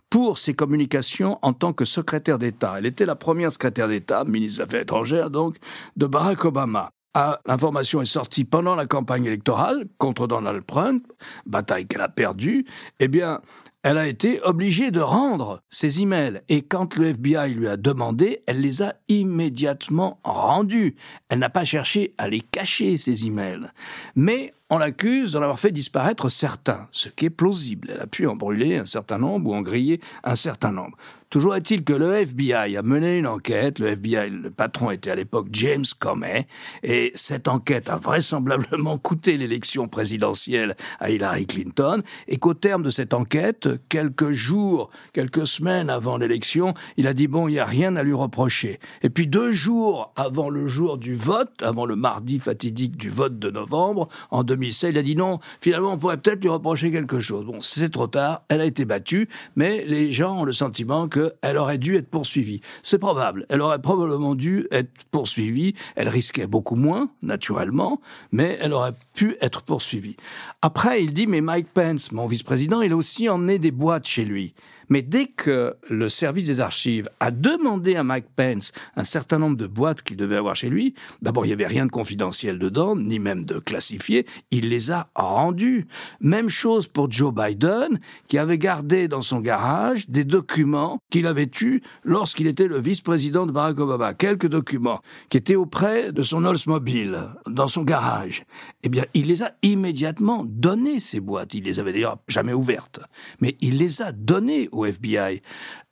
pour 0.09 0.39
ses 0.39 0.55
communications 0.55 1.39
en 1.43 1.53
tant 1.53 1.73
que 1.73 1.85
secrétaire 1.85 2.39
d'État. 2.39 2.75
Elle 2.79 2.87
était 2.87 3.07
la 3.07 3.15
première 3.15 3.53
secrétaire 3.53 3.89
d'État, 3.89 4.25
ministre 4.25 4.59
des 4.59 4.65
Affaires 4.65 4.83
étrangères 4.83 5.31
donc, 5.31 5.57
de 5.97 6.07
Barack 6.07 6.45
Obama. 6.45 6.91
Ah, 7.15 7.41
l'information 7.47 8.01
est 8.03 8.07
sortie 8.07 8.45
pendant 8.45 8.77
la 8.77 8.87
campagne 8.87 9.25
électorale 9.25 9.87
contre 9.99 10.29
Donald 10.29 10.65
Trump, 10.65 11.05
bataille 11.45 11.87
qu'elle 11.87 12.03
a 12.03 12.09
perdue, 12.09 12.65
eh 13.01 13.09
bien, 13.09 13.41
elle 13.83 13.99
a 13.99 14.07
été 14.07 14.43
obligée 14.43 14.91
de 14.91 15.01
rendre 15.01 15.63
ses 15.71 16.03
emails. 16.03 16.43
Et 16.49 16.63
quand 16.63 16.97
le 16.97 17.09
FBI 17.09 17.55
lui 17.55 17.69
a 17.69 17.77
demandé, 17.77 18.43
elle 18.47 18.61
les 18.61 18.83
a 18.83 18.95
immédiatement 19.09 20.21
rendus. 20.23 20.97
Elle 21.29 21.39
n'a 21.39 21.51
pas 21.51 21.65
cherché 21.65 22.15
à 22.19 22.29
les 22.29 22.41
cacher, 22.41 22.99
ces 22.99 23.27
emails. 23.27 23.69
Mais 24.17 24.53
on 24.69 24.79
l'accuse 24.79 25.33
d'en 25.33 25.43
avoir 25.43 25.59
fait 25.59 25.73
disparaître 25.73 26.29
certains, 26.29 26.89
ce 26.93 27.09
qui 27.09 27.25
est 27.25 27.31
plausible. 27.31 27.91
Elle 27.93 28.01
a 28.01 28.07
pu 28.07 28.27
en 28.27 28.37
brûler 28.37 28.77
un 28.77 28.87
certain 28.87 29.19
nombre 29.19 29.51
ou 29.51 29.55
en 29.55 29.63
griller 29.63 30.01
un 30.23 30.37
certain 30.37 30.73
nombre. 30.73 30.97
Toujours 31.31 31.55
est-il 31.55 31.85
que 31.85 31.93
le 31.93 32.13
FBI 32.13 32.77
a 32.77 32.83
mené 32.83 33.19
une 33.19 33.29
enquête. 33.29 33.79
Le 33.79 33.91
FBI, 33.91 34.31
le 34.31 34.51
patron 34.51 34.91
était 34.91 35.13
à 35.13 35.15
l'époque 35.15 35.47
James 35.53 35.85
Comey, 36.01 36.49
et 36.83 37.13
cette 37.15 37.47
enquête 37.47 37.89
a 37.89 37.97
vraisemblablement 37.97 38.99
coûté 38.99 39.37
l'élection 39.37 39.87
présidentielle 39.87 40.77
à 40.99 41.11
Hillary 41.11 41.47
Clinton, 41.47 42.03
et 42.27 42.39
qu'au 42.39 42.55
terme 42.55 42.83
de 42.83 42.91
cette 42.91 43.15
enquête, 43.15 43.69
quelques 43.89 44.31
jours, 44.31 44.91
quelques 45.13 45.47
semaines 45.47 45.91
avant 45.91 46.17
l'élection, 46.17 46.75
il 46.97 47.07
a 47.07 47.15
dit 47.15 47.27
bon, 47.27 47.49
il 47.49 47.53
n'y 47.53 47.59
a 47.59 47.65
rien 47.65 47.97
à 47.97 48.03
lui 48.03 48.13
reprocher. 48.13 48.81
Et 49.03 49.11
puis 49.11 49.27
deux 49.27 49.53
jours 49.53 50.13
avant 50.17 50.51
le 50.51 50.69
jour 50.69 50.99
du 50.99 51.15
vote, 51.15 51.63
avant 51.63 51.87
le 51.87 51.97
mardi 51.97 52.39
fatidique 52.39 52.97
du 52.97 53.11
vote 53.11 53.39
de 53.39 53.51
novembre, 53.51 54.09
en 54.31 54.45
2016, 54.45 54.91
il 54.91 54.99
a 54.99 55.03
dit 55.03 55.17
non, 55.17 55.39
finalement, 55.61 55.93
on 55.93 55.99
pourrait 55.99 56.17
peut-être 56.17 56.43
lui 56.43 56.49
reprocher 56.49 56.91
quelque 56.91 57.21
chose. 57.21 57.45
Bon, 57.45 57.61
c'est 57.61 57.91
trop 57.91 58.07
tard, 58.07 58.43
elle 58.49 58.61
a 58.61 58.65
été 58.67 58.85
battue, 58.85 59.29
mais 59.57 59.85
les 59.87 60.13
gens 60.13 60.41
ont 60.41 60.45
le 60.45 60.53
sentiment 60.53 61.09
que 61.09 61.35
elle 61.43 61.57
aurait 61.57 61.79
dû 61.79 61.97
être 61.97 62.09
poursuivie. 62.09 62.61
C'est 62.83 62.99
probable. 62.99 63.47
Elle 63.49 63.61
aurait 63.61 63.81
probablement 63.81 64.35
dû 64.35 64.67
être 64.71 64.91
poursuivie. 65.11 65.75
Elle 65.97 66.09
risquait 66.09 66.47
beaucoup 66.47 66.77
moins, 66.77 67.11
naturellement, 67.23 68.01
mais 68.33 68.59
elle 68.61 68.73
aurait 68.73 68.95
pu 69.15 69.37
être 69.41 69.63
poursuivie. 69.63 70.17
Après, 70.63 71.03
il 71.03 71.13
dit, 71.13 71.27
mais 71.27 71.41
Mike 71.41 71.69
Pence, 71.73 72.13
mon 72.13 72.27
vice-président, 72.27 72.83
il 72.83 72.93
a 72.93 72.97
aussi 72.97 73.29
emmené 73.29 73.59
des 73.61 73.71
boîtes 73.71 74.07
chez 74.07 74.25
lui. 74.25 74.55
Mais 74.91 75.03
dès 75.03 75.27
que 75.27 75.77
le 75.89 76.09
service 76.09 76.45
des 76.45 76.61
archives 76.61 77.09
a 77.21 77.31
demandé 77.31 77.97
à 77.97 78.05
Mike 78.05 78.27
Pence 78.37 78.73
un 78.97 79.05
certain 79.05 79.39
nombre 79.39 79.57
de 79.57 79.67
boîtes 79.67 80.03
qu'il 80.03 80.17
devait 80.17 80.37
avoir 80.37 80.57
chez 80.57 80.69
lui, 80.69 80.95
d'abord 81.23 81.47
il 81.47 81.49
n'y 81.49 81.55
avait 81.55 81.67
rien 81.67 81.87
de 81.87 81.91
confidentiel 81.91 82.59
dedans, 82.59 82.97
ni 82.97 83.19
même 83.19 83.45
de 83.45 83.59
classifié, 83.59 84.27
il 84.51 84.69
les 84.69 84.91
a 84.91 85.09
rendus. 85.15 85.87
Même 86.21 86.49
chose 86.49 86.89
pour 86.89 87.11
Joe 87.11 87.33
Biden, 87.33 88.01
qui 88.29 88.37
avait 88.37 88.59
gardé 88.59 89.09
dans 89.09 89.23
son 89.23 89.41
garage 89.41 90.09
des 90.09 90.25
documents 90.25 90.99
qu'il 91.11 91.27
avait 91.27 91.51
eus 91.61 91.81
lorsqu'il 92.05 92.47
était 92.47 92.67
le 92.67 92.81
vice-président 92.81 93.47
de 93.47 93.53
Barack 93.53 93.79
Obama. 93.79 94.15
Quelques 94.15 94.49
documents 94.49 95.01
qui 95.29 95.37
étaient 95.37 95.57
auprès 95.57 96.13
de 96.13 96.23
son 96.23 96.45
Oldsmobile, 96.45 97.29
dans 97.47 97.69
son 97.69 97.83
garage. 97.83 98.45
Eh 98.83 98.89
bien, 98.89 99.05
il 99.15 99.27
les 99.27 99.43
a 99.43 99.53
immédiatement 99.63 100.45
donnés, 100.47 101.01
ces 101.01 101.21
boîtes. 101.21 101.55
Il 101.55 101.65
les 101.65 101.79
avait 101.79 101.93
d'ailleurs 101.93 102.19
jamais 102.29 102.53
ouvertes. 102.53 103.01
Mais 103.41 103.57
il 103.61 103.77
les 103.77 104.03
a 104.03 104.13
données 104.13 104.69
FBI. 104.87 105.43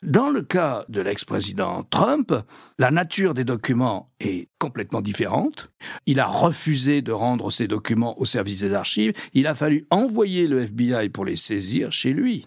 Dans 0.03 0.31
le 0.31 0.43
cas 0.43 0.85
de 0.89 1.01
l'ex-président 1.01 1.85
Trump, 1.91 2.33
la 2.79 2.91
nature 2.91 3.35
des 3.35 3.45
documents 3.45 4.11
est 4.21 4.49
complètement 4.59 5.01
différente. 5.01 5.71
Il 6.07 6.21
a 6.21 6.27
refusé 6.27 7.03
de 7.03 7.13
rendre 7.13 7.51
ces 7.51 7.67
documents 7.67 8.19
au 8.21 8.25
service 8.25 8.61
des 8.61 8.75
archives. 8.75 9.13
Il 9.35 9.47
a 9.47 9.55
fallu 9.55 9.87
envoyer 9.91 10.47
le 10.47 10.61
FBI 10.61 11.09
pour 11.09 11.25
les 11.25 11.37
saisir 11.37 11.93
chez 11.93 12.13
lui. 12.13 12.47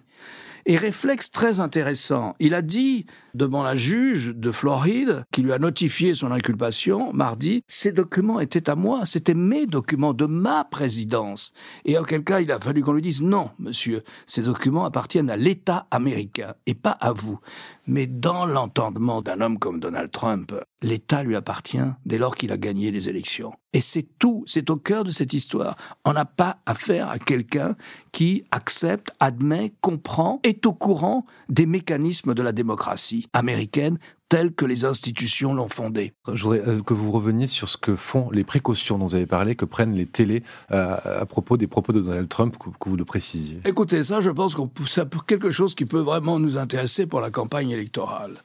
Et 0.66 0.78
réflexe 0.78 1.32
très 1.32 1.60
intéressant, 1.60 2.36
il 2.40 2.54
a 2.54 2.62
dit 2.62 3.06
devant 3.34 3.64
la 3.64 3.76
juge 3.76 4.34
de 4.36 4.52
Floride, 4.52 5.24
qui 5.32 5.42
lui 5.42 5.54
a 5.54 5.60
notifié 5.60 6.14
son 6.14 6.32
inculpation 6.32 7.14
mardi, 7.14 7.64
ces 7.68 7.92
documents 7.92 8.40
étaient 8.40 8.70
à 8.70 8.76
moi, 8.76 9.06
c'était 9.06 9.34
mes 9.34 9.66
documents 9.66 10.14
de 10.14 10.26
ma 10.26 10.64
présidence. 10.64 11.54
Et 11.86 11.98
en 11.98 12.04
quel 12.04 12.24
cas 12.24 12.42
il 12.42 12.52
a 12.52 12.60
fallu 12.60 12.82
qu'on 12.82 12.94
lui 12.94 13.02
dise 13.02 13.22
non, 13.22 13.50
monsieur, 13.60 14.04
ces 14.26 14.42
documents 14.42 14.86
appartiennent 14.86 15.30
à 15.30 15.38
l'État 15.38 15.88
américain 15.92 16.54
et 16.66 16.74
pas 16.74 16.92
à 16.92 17.12
vous. 17.14 17.40
Mais 17.88 18.06
dans 18.08 18.46
l'entendement 18.46 19.22
d'un 19.22 19.42
homme 19.42 19.58
comme 19.58 19.80
Donald 19.80 20.12
Trump, 20.12 20.54
l'État 20.82 21.24
lui 21.24 21.36
appartient 21.36 21.80
dès 22.06 22.18
lors 22.18 22.36
qu'il 22.36 22.52
a 22.52 22.58
gagné 22.58 22.92
les 22.92 23.10
élections. 23.10 23.54
Et 23.74 23.82
c'est 23.82 24.08
tout, 24.20 24.44
c'est 24.48 24.70
au 24.70 24.76
cœur 24.76 25.04
de 25.04 25.12
cette 25.12 25.34
histoire. 25.34 25.76
On 26.06 26.14
n'a 26.14 26.26
pas 26.26 26.58
affaire 26.66 27.10
à 27.10 27.18
quelqu'un 27.20 27.76
qui 28.12 28.44
accepte, 28.52 29.12
admet, 29.20 29.74
comprend, 29.82 30.40
est 30.44 30.66
au 30.66 30.74
courant 30.74 31.26
des 31.50 31.66
mécanismes 31.66 32.34
de 32.34 32.42
la 32.42 32.52
démocratie 32.52 33.21
américaine 33.34 33.98
telle 34.32 34.54
que 34.54 34.64
les 34.64 34.86
institutions 34.86 35.54
l'ont 35.54 35.68
fondée. 35.68 36.14
Je 36.32 36.44
voudrais 36.44 36.66
euh, 36.66 36.82
que 36.82 36.94
vous 36.94 37.12
reveniez 37.12 37.48
sur 37.48 37.68
ce 37.68 37.76
que 37.76 37.98
font 37.98 38.32
les 38.32 38.46
précautions 38.46 38.98
dont 38.98 39.08
vous 39.08 39.16
avez 39.16 39.26
parlé, 39.26 39.56
que 39.56 39.66
prennent 39.66 39.94
les 39.94 40.06
télés 40.06 40.42
euh, 40.72 40.96
à 41.04 41.26
propos 41.26 41.58
des 41.58 41.68
propos 41.68 41.92
de 41.92 42.00
Donald 42.00 42.30
Trump, 42.30 42.56
que, 42.58 42.90
vous 42.90 42.96
le 42.96 43.04
précisiez. 43.04 43.60
Écoutez, 43.66 44.06
ça, 44.06 44.22
je 44.22 44.30
pense 44.30 44.56
que 44.56 44.62
c'est 44.88 45.04
quelque 45.28 45.50
chose 45.50 45.76
qui 45.76 45.84
peut 45.84 46.00
vraiment 46.00 46.40
nous 46.40 46.58
intéresser 46.58 47.08
pour 47.08 47.20
la 47.20 47.30
campagne 47.30 47.72
électorale. 47.72 48.36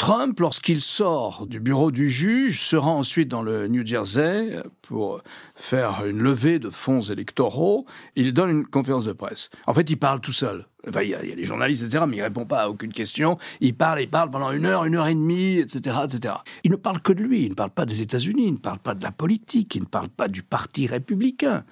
Trump, 0.00 0.40
lorsqu'il 0.40 0.80
sort 0.80 1.46
du 1.46 1.60
bureau 1.60 1.90
du 1.90 2.08
juge, 2.08 2.62
se 2.62 2.74
rend 2.74 2.96
ensuite 2.96 3.28
dans 3.28 3.42
le 3.42 3.68
New 3.68 3.84
Jersey 3.84 4.62
pour 4.80 5.20
faire 5.54 6.06
une 6.06 6.22
levée 6.22 6.58
de 6.58 6.70
fonds 6.70 7.02
électoraux. 7.02 7.84
Il 8.16 8.32
donne 8.32 8.48
une 8.48 8.66
conférence 8.66 9.04
de 9.04 9.12
presse. 9.12 9.50
En 9.66 9.74
fait, 9.74 9.90
il 9.90 9.98
parle 9.98 10.22
tout 10.22 10.32
seul. 10.32 10.66
Enfin, 10.88 11.02
il 11.02 11.10
y, 11.10 11.14
a, 11.14 11.20
des 11.20 11.44
journalistes, 11.44 11.82
etc., 11.82 12.04
mais 12.08 12.16
il 12.16 12.22
répond 12.22 12.46
pas 12.46 12.62
à 12.62 12.68
aucune 12.70 12.94
question. 12.94 13.36
Il 13.60 13.74
parle, 13.74 14.00
il 14.00 14.08
parle 14.08 14.30
pendant 14.30 14.52
une 14.52 14.64
heure, 14.64 14.86
une 14.86 14.94
heure 14.94 15.06
et 15.06 15.14
demie, 15.14 15.58
etc., 15.58 15.98
etc. 16.04 16.34
Il 16.64 16.70
ne 16.70 16.76
parle 16.76 17.02
que 17.02 17.12
de 17.12 17.22
lui. 17.22 17.42
Il 17.42 17.50
ne 17.50 17.54
parle 17.54 17.68
pas 17.68 17.84
des 17.84 18.00
États-Unis. 18.00 18.46
Il 18.46 18.54
ne 18.54 18.58
parle 18.58 18.78
pas 18.78 18.94
de 18.94 19.02
la 19.02 19.12
politique. 19.12 19.74
Il 19.74 19.82
ne 19.82 19.86
parle 19.86 20.08
pas 20.08 20.28
du 20.28 20.42
parti 20.42 20.86
républicain. 20.86 21.64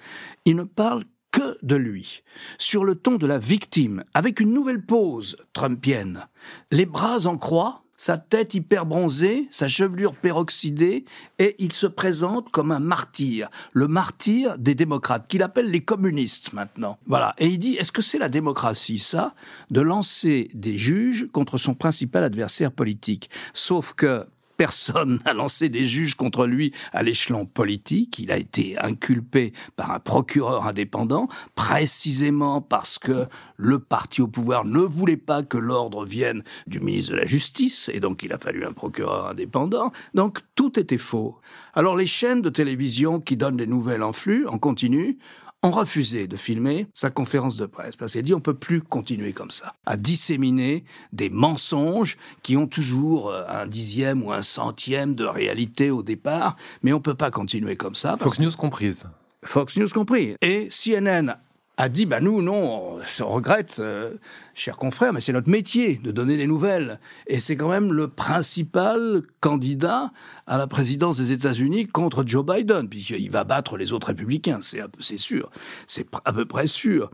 Il 0.45 0.55
ne 0.55 0.65
parle 0.65 1.03
que 1.31 1.57
de 1.63 1.75
lui, 1.75 2.21
sur 2.59 2.85
le 2.85 2.93
ton 2.93 3.15
de 3.15 3.25
la 3.25 3.39
victime, 3.39 4.03
avec 4.13 4.39
une 4.39 4.53
nouvelle 4.53 4.85
pose 4.85 5.37
trumpienne, 5.53 6.27
les 6.71 6.85
bras 6.85 7.25
en 7.25 7.35
croix, 7.37 7.83
sa 7.99 8.17
tête 8.17 8.53
hyper 8.53 8.85
bronzée, 8.85 9.49
sa 9.51 9.67
chevelure 9.67 10.15
peroxydée, 10.15 11.03
et 11.37 11.57
il 11.59 11.73
se 11.73 11.85
présente 11.85 12.49
comme 12.49 12.71
un 12.71 12.79
martyr, 12.79 13.49
le 13.73 13.89
martyr 13.89 14.57
des 14.57 14.73
démocrates, 14.73 15.27
qu'il 15.27 15.43
appelle 15.43 15.69
les 15.69 15.81
communistes 15.81 16.53
maintenant. 16.53 16.97
Voilà. 17.07 17.35
Et 17.39 17.47
il 17.47 17.59
dit, 17.59 17.73
est-ce 17.73 17.91
que 17.91 18.01
c'est 18.01 18.17
la 18.17 18.29
démocratie, 18.29 18.99
ça, 18.99 19.35
de 19.69 19.81
lancer 19.81 20.49
des 20.53 20.77
juges 20.77 21.27
contre 21.33 21.57
son 21.57 21.73
principal 21.73 22.23
adversaire 22.23 22.71
politique? 22.71 23.29
Sauf 23.53 23.93
que, 23.93 24.25
Personne 24.59 25.21
n'a 25.25 25.33
lancé 25.33 25.69
des 25.69 25.85
juges 25.85 26.15
contre 26.15 26.45
lui 26.45 26.73
à 26.91 27.01
l'échelon 27.01 27.45
politique. 27.45 28.19
Il 28.19 28.29
a 28.29 28.35
été 28.35 28.77
inculpé 28.77 29.53
par 29.77 29.91
un 29.91 29.99
procureur 29.99 30.67
indépendant, 30.67 31.29
précisément 31.55 32.59
parce 32.59 32.99
que 32.99 33.27
le 33.55 33.79
parti 33.79 34.21
au 34.21 34.27
pouvoir 34.27 34.65
ne 34.65 34.81
voulait 34.81 35.15
pas 35.15 35.43
que 35.43 35.57
l'ordre 35.57 36.03
vienne 36.05 36.43
du 36.67 36.81
ministre 36.81 37.13
de 37.13 37.17
la 37.17 37.25
Justice, 37.25 37.89
et 37.93 38.01
donc 38.01 38.21
il 38.21 38.33
a 38.33 38.37
fallu 38.37 38.65
un 38.65 38.73
procureur 38.73 39.27
indépendant. 39.27 39.93
Donc 40.13 40.39
tout 40.55 40.77
était 40.77 40.97
faux. 40.97 41.39
Alors 41.73 41.95
les 41.95 42.05
chaînes 42.05 42.41
de 42.41 42.49
télévision 42.49 43.21
qui 43.21 43.37
donnent 43.37 43.55
des 43.55 43.65
nouvelles 43.65 44.03
en 44.03 44.11
flux, 44.11 44.45
en 44.45 44.57
continu, 44.57 45.19
ont 45.63 45.71
refusé 45.71 46.27
de 46.27 46.37
filmer 46.37 46.87
sa 46.93 47.09
conférence 47.09 47.57
de 47.57 47.65
presse 47.65 47.95
parce 47.95 48.13
qu'il 48.13 48.23
dit 48.23 48.33
on 48.33 48.39
peut 48.39 48.53
plus 48.53 48.81
continuer 48.81 49.33
comme 49.33 49.51
ça, 49.51 49.75
à 49.85 49.97
disséminer 49.97 50.83
des 51.11 51.29
mensonges 51.29 52.17
qui 52.43 52.55
ont 52.55 52.67
toujours 52.67 53.29
euh, 53.29 53.43
un 53.47 53.67
dixième 53.67 54.23
ou 54.23 54.31
un 54.31 54.41
centième 54.41 55.15
de 55.15 55.25
réalité 55.25 55.91
au 55.91 56.03
départ, 56.03 56.55
mais 56.83 56.93
on 56.93 57.01
peut 57.01 57.15
pas 57.15 57.31
continuer 57.31 57.75
comme 57.75 57.95
ça. 57.95 58.17
Fox 58.17 58.39
News 58.39 58.51
comprise. 58.57 59.05
Fox 59.43 59.77
News 59.77 59.89
compris. 59.89 60.35
Et 60.41 60.67
CNN 60.69 61.37
a 61.79 61.87
dit 61.87 62.05
bah 62.05 62.19
nous 62.19 62.41
non, 62.41 62.99
on 63.21 63.29
regrette, 63.29 63.77
euh, 63.79 64.15
chers 64.53 64.75
confrères, 64.75 65.13
mais 65.13 65.21
c'est 65.21 65.31
notre 65.31 65.49
métier 65.49 65.95
de 65.95 66.11
donner 66.11 66.35
des 66.35 66.45
nouvelles, 66.45 66.99
et 67.25 67.39
c'est 67.39 67.55
quand 67.55 67.69
même 67.69 67.93
le 67.93 68.09
principal 68.09 69.21
candidat 69.39 70.11
à 70.45 70.57
la 70.57 70.67
présidence 70.67 71.17
des 71.17 71.31
États-Unis 71.31 71.87
contre 71.87 72.25
Joe 72.27 72.45
Biden, 72.45 72.89
puisqu'il 72.89 73.31
va 73.31 73.45
battre 73.45 73.77
les 73.77 73.93
autres 73.93 74.07
républicains, 74.07 74.59
c'est 74.61 74.81
c'est 74.99 75.17
sûr, 75.17 75.49
c'est 75.87 76.05
à 76.25 76.33
peu 76.33 76.45
près 76.45 76.67
sûr. 76.67 77.11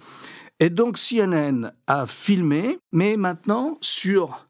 Et 0.60 0.72
donc 0.72 0.98
CNN 0.98 1.72
a 1.86 2.08
filmé, 2.08 2.80
mais 2.92 3.18
maintenant 3.18 3.78
sur 3.82 4.48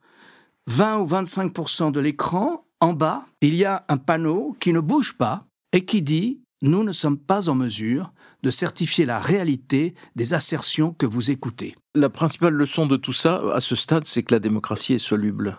20 0.68 1.00
ou 1.00 1.08
25% 1.08 1.92
de 1.92 2.00
l'écran, 2.00 2.64
en 2.80 2.94
bas, 2.94 3.26
il 3.42 3.56
y 3.56 3.66
a 3.66 3.84
un 3.90 3.98
panneau 3.98 4.56
qui 4.62 4.72
ne 4.72 4.80
bouge 4.80 5.18
pas 5.18 5.44
et 5.74 5.84
qui 5.84 6.02
dit 6.02 6.40
nous 6.62 6.86
ne 6.86 6.94
sommes 6.94 7.18
pas 7.18 7.50
en 7.50 7.56
mesure 7.56 8.14
de 8.46 8.52
certifier 8.52 9.08
la 9.08 9.20
réalité 9.20 9.96
des 10.16 10.36
assertions 10.36 10.94
que 10.94 11.08
vous 11.08 11.32
écoutez. 11.32 11.76
La 11.96 12.10
principale 12.10 12.54
leçon 12.54 12.86
de 12.86 12.96
tout 12.96 13.12
ça, 13.12 13.42
à 13.56 13.60
ce 13.60 13.76
stade, 13.76 14.06
c'est 14.06 14.22
que 14.22 14.36
la 14.36 14.40
démocratie 14.40 14.94
est 14.94 15.00
soluble 15.00 15.58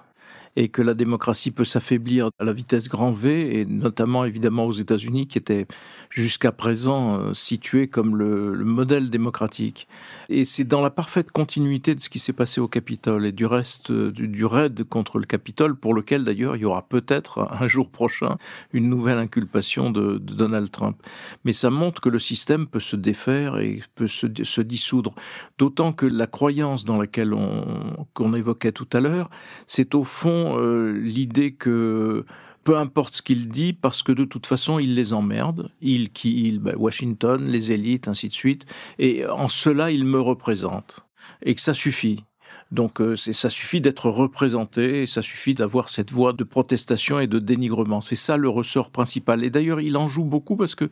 et 0.57 0.69
que 0.69 0.81
la 0.81 0.95
démocratie 0.95 1.51
peut 1.51 1.65
s'affaiblir 1.65 2.31
à 2.39 2.45
la 2.45 2.53
vitesse 2.53 2.89
grand 2.89 3.13
V, 3.13 3.61
et 3.61 3.67
notamment 3.67 4.25
évidemment 4.25 4.65
aux 4.65 4.73
États-Unis, 4.73 5.29
qui 5.29 5.37
étaient 5.37 5.67
jusqu'à 6.11 6.51
présent 6.51 7.21
euh, 7.21 7.33
situés 7.35 7.89
comme 7.89 8.17
le, 8.17 8.65
modèle 8.65 9.11
démocratique. 9.11 9.87
Et 10.29 10.45
c'est 10.45 10.65
dans 10.65 10.81
la 10.81 10.91
parfaite 10.91 11.31
continuité 11.31 11.95
de 11.95 12.01
ce 12.01 12.09
qui 12.09 12.19
s'est 12.19 12.33
passé 12.33 12.61
au 12.61 12.69
Capitole 12.69 13.27
et 13.27 13.33
du 13.33 13.47
reste 13.47 13.91
euh, 13.91 14.11
du, 14.11 14.45
raid 14.45 14.83
contre 14.85 15.19
le 15.19 15.27
Capitole, 15.27 15.77
pour 15.77 15.95
lequel 15.95 16.25
d'ailleurs 16.25 16.57
il 16.57 16.63
y 16.63 16.65
aura 16.65 16.89
peut-être 16.89 17.47
un 17.61 17.67
jour 17.67 17.91
prochain 17.91 18.39
une 18.73 18.89
nouvelle 18.89 19.19
inculpation 19.19 19.91
de, 19.91 20.17
Donald 20.17 20.71
Trump. 20.71 20.97
Mais 21.45 21.53
ça 21.53 21.71
montre 21.71 22.01
que 22.01 22.09
le 22.09 22.19
système 22.19 22.67
peut 22.67 22.81
se 22.81 22.97
défaire 22.97 23.59
et 23.59 23.83
peut 23.95 24.09
se, 24.09 24.27
se 24.43 24.61
dissoudre. 24.61 25.15
D'autant 25.59 25.93
que 25.93 26.07
la 26.07 26.27
croyance 26.27 26.85
dans 26.85 26.99
laquelle 26.99 27.35
on 27.35 28.07
qu'on 28.15 28.35
évoquait 28.35 28.73
tout 28.73 28.89
à 28.93 29.01
l'heure, 29.01 29.31
c'est 29.67 29.95
au 29.95 30.05
fond 30.05 30.46
euh, 30.55 30.93
l'idée 30.93 31.53
que 31.53 32.25
peu 32.65 32.77
importe 32.77 33.15
ce 33.15 33.23
qu'il 33.23 33.49
dit, 33.49 33.73
parce 33.73 34.03
que 34.03 34.11
de 34.11 34.25
toute 34.25 34.47
façon, 34.47 34.81
il 34.81 34.97
les 34.97 35.13
emmerde. 35.13 35.71
Il, 35.81 36.11
qui, 36.11 36.49
il, 36.49 36.59
ben, 36.59 36.75
Washington, 36.77 37.47
les 37.47 37.71
élites, 37.71 38.09
ainsi 38.09 38.29
de 38.29 38.33
suite. 38.33 38.67
Et 38.99 39.25
en 39.25 39.49
cela, 39.49 39.93
il 39.93 40.05
me 40.05 40.21
représente. 40.21 41.07
Et 41.43 41.55
que 41.55 41.61
ça 41.61 41.75
suffit. 41.75 42.25
Donc 42.73 43.01
euh, 43.01 43.15
ça 43.17 43.49
suffit 43.49 43.81
d'être 43.81 44.11
représenté, 44.11 45.07
ça 45.07 45.23
suffit 45.23 45.55
d'avoir 45.55 45.89
cette 45.89 46.11
voix 46.11 46.33
de 46.33 46.43
protestation 46.43 47.21
et 47.21 47.29
de 47.29 47.39
dénigrement. 47.39 48.01
C'est 48.01 48.17
ça 48.17 48.37
le 48.37 48.49
ressort 48.49 48.91
principal. 48.91 49.45
Et 49.45 49.51
d'ailleurs, 49.51 49.81
il 49.81 49.97
en 49.97 50.09
joue 50.09 50.25
beaucoup 50.25 50.57
parce 50.57 50.75
que 50.75 50.91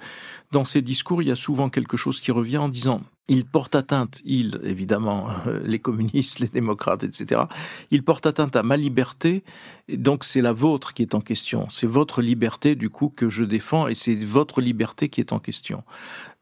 dans 0.52 0.64
ses 0.64 0.82
discours, 0.82 1.22
il 1.22 1.28
y 1.28 1.32
a 1.32 1.36
souvent 1.36 1.70
quelque 1.70 1.96
chose 1.96 2.20
qui 2.20 2.30
revient 2.30 2.58
en 2.58 2.68
disant 2.68 3.00
il 3.28 3.46
porte 3.46 3.74
atteinte, 3.74 4.20
il, 4.24 4.60
évidemment, 4.64 5.28
les 5.64 5.78
communistes, 5.78 6.40
les 6.40 6.48
démocrates, 6.48 7.04
etc., 7.04 7.42
il 7.90 8.02
porte 8.02 8.26
atteinte 8.26 8.54
à 8.56 8.62
ma 8.62 8.76
liberté, 8.76 9.42
donc 9.88 10.24
c'est 10.24 10.42
la 10.42 10.52
vôtre 10.52 10.92
qui 10.92 11.02
est 11.02 11.14
en 11.14 11.20
question. 11.20 11.68
C'est 11.70 11.86
votre 11.86 12.20
liberté, 12.20 12.74
du 12.74 12.90
coup, 12.90 13.12
que 13.14 13.30
je 13.30 13.44
défends, 13.44 13.88
et 13.88 13.94
c'est 13.94 14.14
votre 14.14 14.60
liberté 14.60 15.08
qui 15.08 15.20
est 15.20 15.32
en 15.32 15.38
question. 15.38 15.84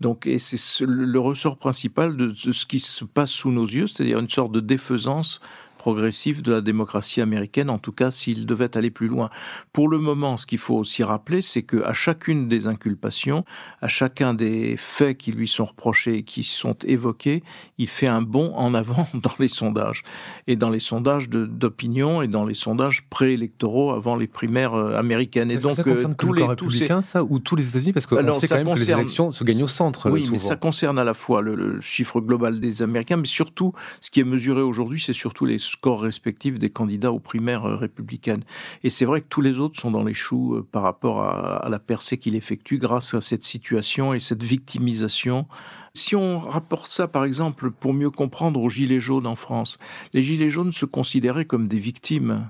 Donc, 0.00 0.26
et 0.26 0.38
c'est 0.38 0.84
le 0.84 1.20
ressort 1.20 1.56
principal 1.56 2.16
de 2.16 2.32
ce 2.34 2.66
qui 2.66 2.80
se 2.80 3.04
passe 3.04 3.30
sous 3.30 3.52
nos 3.52 3.66
yeux, 3.66 3.86
c'est-à-dire 3.86 4.18
une 4.18 4.28
sorte 4.28 4.52
de 4.52 4.60
défaisance 4.60 5.40
progressif 5.82 6.44
de 6.44 6.52
la 6.52 6.60
démocratie 6.60 7.20
américaine, 7.20 7.68
en 7.68 7.78
tout 7.78 7.90
cas 7.90 8.12
s'il 8.12 8.46
devait 8.46 8.76
aller 8.76 8.92
plus 8.92 9.08
loin. 9.08 9.30
Pour 9.72 9.88
le 9.88 9.98
moment, 9.98 10.36
ce 10.36 10.46
qu'il 10.46 10.58
faut 10.58 10.76
aussi 10.76 11.02
rappeler, 11.02 11.42
c'est 11.42 11.62
que 11.62 11.82
à 11.82 11.92
chacune 11.92 12.46
des 12.46 12.68
inculpations, 12.68 13.44
à 13.80 13.88
chacun 13.88 14.32
des 14.32 14.76
faits 14.76 15.18
qui 15.18 15.32
lui 15.32 15.48
sont 15.48 15.64
reprochés 15.64 16.18
et 16.18 16.22
qui 16.22 16.44
sont 16.44 16.76
évoqués, 16.84 17.42
il 17.78 17.88
fait 17.88 18.06
un 18.06 18.22
bond 18.22 18.52
en 18.54 18.74
avant 18.74 19.08
dans 19.14 19.34
les 19.40 19.48
sondages 19.48 20.04
et 20.46 20.54
dans 20.54 20.70
les 20.70 20.78
sondages 20.78 21.28
d'opinion 21.28 22.22
et 22.22 22.28
dans 22.28 22.44
les 22.44 22.54
sondages 22.54 23.02
préélectoraux 23.10 23.90
avant 23.90 24.14
les 24.14 24.28
primaires 24.28 24.74
euh, 24.74 24.96
américaines. 24.96 25.50
Et 25.50 25.56
donc 25.56 25.74
ça 25.74 25.82
concerne 25.82 26.14
tous 26.14 26.32
les 26.32 26.44
républicains, 26.44 27.02
ça 27.02 27.24
ou 27.24 27.40
tous 27.40 27.56
les 27.56 27.66
États-Unis, 27.70 27.92
parce 27.92 28.06
qu'on 28.06 28.32
sait 28.34 28.46
quand 28.46 28.54
même 28.54 28.72
que 28.72 28.78
les 28.78 28.90
élections 28.92 29.32
se 29.32 29.42
gagnent 29.42 29.64
au 29.64 29.68
centre. 29.68 30.08
Oui, 30.10 30.28
mais 30.30 30.38
ça 30.38 30.54
concerne 30.54 31.00
à 31.00 31.04
la 31.04 31.14
fois 31.14 31.42
le, 31.42 31.56
le 31.56 31.80
chiffre 31.80 32.20
global 32.20 32.60
des 32.60 32.84
Américains, 32.84 33.16
mais 33.16 33.26
surtout 33.26 33.72
ce 34.00 34.12
qui 34.12 34.20
est 34.20 34.24
mesuré 34.24 34.62
aujourd'hui, 34.62 35.02
c'est 35.04 35.12
surtout 35.12 35.44
les 35.44 35.58
scores 35.72 36.02
respectifs 36.02 36.58
des 36.58 36.70
candidats 36.70 37.12
aux 37.12 37.18
primaires 37.18 37.64
euh, 37.64 37.76
républicaines. 37.76 38.44
Et 38.84 38.90
c'est 38.90 39.04
vrai 39.04 39.20
que 39.20 39.28
tous 39.28 39.40
les 39.40 39.58
autres 39.58 39.80
sont 39.80 39.90
dans 39.90 40.04
les 40.04 40.14
choux 40.14 40.56
euh, 40.56 40.68
par 40.70 40.82
rapport 40.82 41.22
à, 41.22 41.68
la 41.68 41.78
percée 41.78 42.18
qu'il 42.18 42.34
effectue 42.34 42.78
grâce 42.78 43.14
à 43.14 43.20
cette 43.20 43.44
situation 43.44 44.14
et 44.14 44.20
cette 44.20 44.42
victimisation 44.42 45.46
si 45.94 46.16
on 46.16 46.38
rapporte 46.38 46.90
ça, 46.90 47.06
par 47.06 47.26
exemple, 47.26 47.70
pour 47.70 47.92
mieux 47.92 48.10
comprendre 48.10 48.62
aux 48.62 48.70
Gilets 48.70 48.98
jaunes 48.98 49.26
en 49.26 49.36
France, 49.36 49.76
les 50.14 50.22
Gilets 50.22 50.48
jaunes 50.48 50.72
se 50.72 50.86
considéraient 50.86 51.44
comme 51.44 51.68
des 51.68 51.78
victimes 51.78 52.48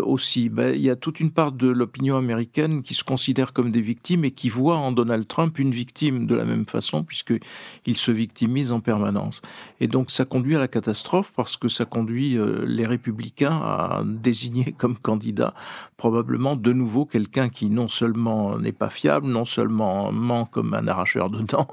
aussi. 0.00 0.48
Ben, 0.48 0.74
il 0.74 0.80
y 0.80 0.90
a 0.90 0.96
toute 0.96 1.20
une 1.20 1.30
part 1.30 1.52
de 1.52 1.68
l'opinion 1.68 2.16
américaine 2.16 2.82
qui 2.82 2.94
se 2.94 3.04
considère 3.04 3.52
comme 3.52 3.70
des 3.70 3.80
victimes 3.80 4.24
et 4.24 4.30
qui 4.30 4.48
voit 4.48 4.76
en 4.76 4.92
Donald 4.92 5.26
Trump 5.26 5.58
une 5.58 5.70
victime 5.70 6.26
de 6.26 6.34
la 6.34 6.44
même 6.44 6.66
façon 6.66 7.04
puisqu'il 7.04 7.96
se 7.96 8.10
victimise 8.10 8.72
en 8.72 8.80
permanence. 8.80 9.42
Et 9.80 9.88
donc 9.88 10.10
ça 10.10 10.24
conduit 10.24 10.56
à 10.56 10.58
la 10.58 10.68
catastrophe 10.68 11.32
parce 11.34 11.56
que 11.56 11.68
ça 11.68 11.84
conduit 11.84 12.38
euh, 12.38 12.64
les 12.66 12.86
républicains 12.86 13.60
à 13.62 14.02
désigner 14.04 14.72
comme 14.78 14.96
candidat 14.96 15.54
probablement 16.02 16.56
de 16.56 16.72
nouveau 16.72 17.06
quelqu'un 17.06 17.48
qui 17.48 17.70
non 17.70 17.86
seulement 17.86 18.58
n'est 18.58 18.72
pas 18.72 18.90
fiable, 18.90 19.28
non 19.28 19.44
seulement 19.44 20.10
ment 20.10 20.46
comme 20.46 20.74
un 20.74 20.88
arracheur 20.88 21.30
de 21.30 21.42
dents, 21.42 21.68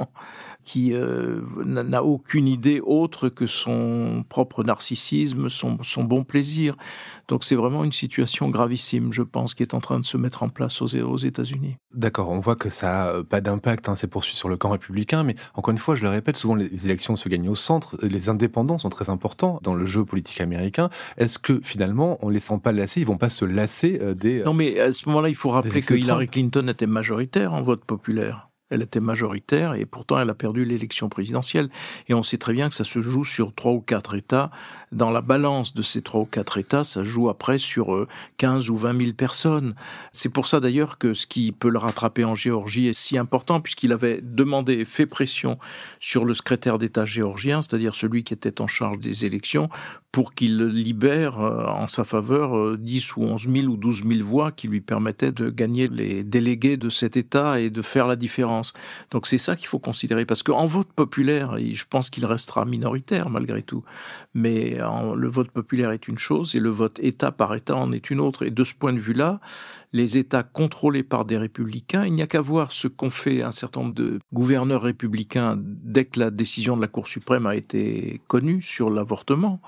qui 0.63 0.93
euh, 0.93 1.41
n'a 1.65 2.03
aucune 2.03 2.47
idée 2.47 2.79
autre 2.79 3.29
que 3.29 3.47
son 3.47 4.23
propre 4.27 4.63
narcissisme, 4.63 5.49
son, 5.49 5.77
son 5.83 6.03
bon 6.03 6.23
plaisir. 6.23 6.75
Donc 7.27 7.43
c'est 7.43 7.55
vraiment 7.55 7.83
une 7.83 7.91
situation 7.91 8.49
gravissime, 8.49 9.11
je 9.13 9.23
pense, 9.23 9.53
qui 9.53 9.63
est 9.63 9.73
en 9.73 9.79
train 9.79 9.99
de 9.99 10.05
se 10.05 10.17
mettre 10.17 10.43
en 10.43 10.49
place 10.49 10.81
aux, 10.81 10.95
aux 10.95 11.17
États-Unis. 11.17 11.77
D'accord, 11.93 12.29
on 12.29 12.39
voit 12.39 12.55
que 12.55 12.69
ça 12.69 13.13
n'a 13.13 13.23
pas 13.23 13.41
d'impact, 13.41 13.89
hein, 13.89 13.95
ces 13.95 14.07
poursuites 14.07 14.37
sur 14.37 14.49
le 14.49 14.57
camp 14.57 14.69
républicain, 14.69 15.23
mais 15.23 15.35
encore 15.55 15.71
une 15.71 15.77
fois, 15.77 15.95
je 15.95 16.03
le 16.03 16.09
répète, 16.09 16.37
souvent 16.37 16.55
les 16.55 16.85
élections 16.85 17.15
se 17.15 17.29
gagnent 17.29 17.49
au 17.49 17.55
centre, 17.55 17.97
les 18.01 18.29
indépendants 18.29 18.77
sont 18.77 18.89
très 18.89 19.09
importants 19.09 19.59
dans 19.63 19.73
le 19.73 19.85
jeu 19.85 20.05
politique 20.05 20.41
américain. 20.41 20.89
Est-ce 21.17 21.39
que 21.39 21.59
finalement, 21.63 22.17
on 22.21 22.29
les 22.29 22.39
sent 22.39 22.59
pas 22.63 22.71
lasser, 22.71 23.01
ils 23.01 23.07
vont 23.07 23.17
pas 23.17 23.29
se 23.29 23.45
lasser 23.45 23.99
euh, 24.01 24.13
des... 24.13 24.43
Non 24.43 24.53
mais 24.53 24.79
à 24.79 24.93
ce 24.93 25.07
moment-là, 25.09 25.29
il 25.29 25.35
faut 25.35 25.49
rappeler 25.49 25.81
que 25.81 25.93
Hillary 25.93 26.27
Clinton 26.27 26.67
était 26.67 26.87
majoritaire 26.87 27.53
en 27.53 27.61
vote 27.61 27.85
populaire. 27.85 28.48
Elle 28.69 28.81
était 28.81 28.99
majoritaire 28.99 29.73
et 29.73 29.85
pourtant 29.85 30.19
elle 30.19 30.29
a 30.29 30.35
perdu 30.35 30.65
l'élection 30.65 31.09
présidentielle. 31.09 31.69
Et 32.07 32.13
on 32.13 32.23
sait 32.23 32.37
très 32.37 32.53
bien 32.53 32.69
que 32.69 32.75
ça 32.75 32.83
se 32.83 33.01
joue 33.01 33.23
sur 33.23 33.53
trois 33.53 33.71
ou 33.71 33.81
quatre 33.81 34.15
États. 34.15 34.51
Dans 34.91 35.11
la 35.11 35.21
balance 35.21 35.73
de 35.73 35.81
ces 35.81 36.01
trois 36.01 36.21
ou 36.21 36.25
quatre 36.25 36.57
États, 36.57 36.83
ça 36.83 37.03
joue 37.03 37.29
après 37.29 37.57
sur 37.57 38.07
15 38.37 38.67
euh, 38.67 38.71
ou 38.71 38.75
20 38.75 38.97
000 38.97 39.13
personnes. 39.13 39.75
C'est 40.13 40.29
pour 40.29 40.47
ça 40.47 40.59
d'ailleurs 40.59 40.97
que 40.97 41.13
ce 41.13 41.27
qui 41.27 41.51
peut 41.51 41.69
le 41.69 41.77
rattraper 41.77 42.25
en 42.25 42.35
Géorgie 42.35 42.87
est 42.87 42.97
si 42.97 43.17
important 43.17 43.61
puisqu'il 43.61 43.93
avait 43.93 44.19
demandé 44.21 44.73
et 44.73 44.85
fait 44.85 45.05
pression 45.05 45.59
sur 45.99 46.25
le 46.25 46.33
secrétaire 46.33 46.79
d'État 46.79 47.05
géorgien, 47.05 47.61
c'est-à-dire 47.61 47.95
celui 47.95 48.23
qui 48.23 48.33
était 48.33 48.61
en 48.61 48.67
charge 48.67 48.99
des 48.99 49.25
élections, 49.25 49.69
pour 50.11 50.33
qu'il 50.33 50.65
libère 50.65 51.39
euh, 51.39 51.65
en 51.67 51.87
sa 51.87 52.03
faveur 52.03 52.77
10 52.77 53.09
euh, 53.09 53.13
ou 53.17 53.23
11 53.25 53.47
000 53.47 53.67
ou 53.67 53.77
12 53.77 54.03
000 54.07 54.27
voix 54.27 54.51
qui 54.51 54.67
lui 54.67 54.81
permettaient 54.81 55.31
de 55.31 55.49
gagner 55.49 55.87
les 55.87 56.23
délégués 56.23 56.77
de 56.77 56.89
cet 56.89 57.15
État 57.15 57.59
et 57.59 57.69
de 57.69 57.81
faire 57.81 58.07
la 58.07 58.15
différence. 58.15 58.58
Donc 59.11 59.27
c'est 59.27 59.37
ça 59.37 59.55
qu'il 59.55 59.67
faut 59.67 59.79
considérer, 59.79 60.25
parce 60.25 60.43
qu'en 60.43 60.65
vote 60.65 60.91
populaire, 60.93 61.57
je 61.57 61.83
pense 61.89 62.09
qu'il 62.09 62.25
restera 62.25 62.65
minoritaire 62.65 63.29
malgré 63.29 63.61
tout, 63.61 63.83
mais 64.33 64.77
le 65.15 65.27
vote 65.27 65.51
populaire 65.51 65.91
est 65.91 66.07
une 66.07 66.17
chose 66.17 66.55
et 66.55 66.59
le 66.59 66.69
vote 66.69 66.99
État 67.01 67.31
par 67.31 67.55
État 67.55 67.75
en 67.75 67.91
est 67.91 68.09
une 68.09 68.19
autre. 68.19 68.45
Et 68.45 68.51
de 68.51 68.63
ce 68.63 68.73
point 68.73 68.93
de 68.93 68.99
vue-là, 68.99 69.39
les 69.91 70.17
États 70.17 70.43
contrôlés 70.43 71.03
par 71.03 71.25
des 71.25 71.37
républicains, 71.37 72.05
il 72.05 72.13
n'y 72.13 72.21
a 72.21 72.27
qu'à 72.27 72.41
voir 72.41 72.71
ce 72.71 72.87
qu'ont 72.87 73.09
fait 73.09 73.41
un 73.41 73.51
certain 73.51 73.81
nombre 73.81 73.95
de 73.95 74.19
gouverneurs 74.33 74.83
républicains 74.83 75.57
dès 75.59 76.05
que 76.05 76.19
la 76.19 76.29
décision 76.29 76.75
de 76.75 76.81
la 76.81 76.87
Cour 76.87 77.07
suprême 77.07 77.45
a 77.45 77.55
été 77.55 78.21
connue 78.27 78.61
sur 78.61 78.89
l'avortement. 78.89 79.61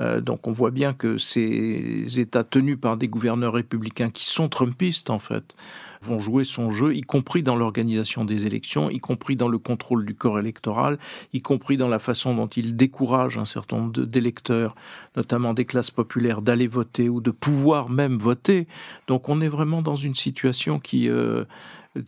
Euh, 0.00 0.20
donc 0.20 0.46
on 0.46 0.52
voit 0.52 0.70
bien 0.70 0.92
que 0.92 1.18
ces 1.18 2.18
États 2.18 2.44
tenus 2.44 2.78
par 2.80 2.96
des 2.96 3.08
gouverneurs 3.08 3.52
républicains 3.52 4.10
qui 4.10 4.24
sont 4.24 4.48
trumpistes 4.48 5.10
en 5.10 5.18
fait 5.18 5.54
vont 6.02 6.18
jouer 6.18 6.44
son 6.44 6.70
jeu, 6.70 6.94
y 6.94 7.02
compris 7.02 7.42
dans 7.42 7.56
l'organisation 7.56 8.24
des 8.24 8.46
élections, 8.46 8.90
y 8.90 9.00
compris 9.00 9.36
dans 9.36 9.48
le 9.48 9.58
contrôle 9.58 10.06
du 10.06 10.14
corps 10.14 10.38
électoral, 10.38 10.98
y 11.32 11.42
compris 11.42 11.76
dans 11.76 11.88
la 11.88 11.98
façon 11.98 12.34
dont 12.34 12.46
ils 12.46 12.74
découragent 12.74 13.38
un 13.38 13.44
certain 13.44 13.76
nombre 13.76 14.04
d'électeurs, 14.04 14.74
notamment 15.16 15.52
des 15.52 15.66
classes 15.66 15.90
populaires, 15.90 16.40
d'aller 16.40 16.68
voter 16.68 17.08
ou 17.08 17.20
de 17.20 17.30
pouvoir 17.30 17.90
même 17.90 18.18
voter. 18.18 18.66
Donc 19.08 19.28
on 19.28 19.40
est 19.40 19.48
vraiment 19.48 19.82
dans 19.82 19.96
une 19.96 20.14
situation 20.14 20.78
qui 20.78 21.10
euh, 21.10 21.44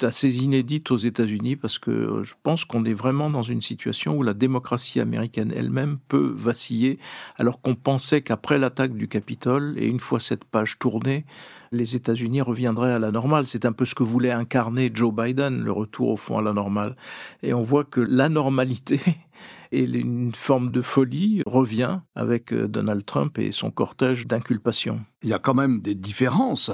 assez 0.02 0.44
inédite 0.44 0.90
aux 0.90 0.96
États-Unis 0.96 1.56
parce 1.56 1.78
que 1.78 1.90
euh, 1.90 2.22
je 2.22 2.34
pense 2.42 2.64
qu'on 2.64 2.84
est 2.84 2.94
vraiment 2.94 3.30
dans 3.30 3.42
une 3.42 3.62
situation 3.62 4.16
où 4.16 4.22
la 4.22 4.34
démocratie 4.34 5.00
américaine 5.00 5.52
elle-même 5.54 5.98
peut 6.08 6.32
vaciller 6.36 6.98
alors 7.36 7.60
qu'on 7.60 7.74
pensait 7.74 8.22
qu'après 8.22 8.58
l'attaque 8.58 8.94
du 8.94 9.08
Capitole 9.08 9.74
et 9.76 9.86
une 9.86 10.00
fois 10.00 10.20
cette 10.20 10.44
page 10.44 10.78
tournée, 10.78 11.24
les 11.72 11.96
États-Unis 11.96 12.42
reviendraient 12.42 12.92
à 12.92 12.98
la 12.98 13.10
normale. 13.10 13.46
C'est 13.46 13.64
un 13.64 13.72
peu 13.72 13.84
ce 13.84 13.94
que 13.94 14.02
voulait 14.02 14.30
incarner 14.30 14.90
Joe 14.92 15.12
Biden, 15.12 15.62
le 15.62 15.72
retour 15.72 16.10
au 16.10 16.16
fond 16.16 16.38
à 16.38 16.42
la 16.42 16.52
normale. 16.52 16.96
Et 17.42 17.54
on 17.54 17.62
voit 17.62 17.84
que 17.84 18.00
la 18.00 18.28
normalité 18.28 19.00
et 19.72 19.84
une 19.84 20.34
forme 20.34 20.70
de 20.70 20.82
folie 20.82 21.42
revient 21.46 22.00
avec 22.14 22.52
euh, 22.52 22.68
Donald 22.68 23.04
Trump 23.04 23.38
et 23.38 23.52
son 23.52 23.70
cortège 23.70 24.26
d'inculpations. 24.26 25.00
Il 25.22 25.30
y 25.30 25.34
a 25.34 25.38
quand 25.38 25.54
même 25.54 25.80
des 25.80 25.94
différences 25.94 26.70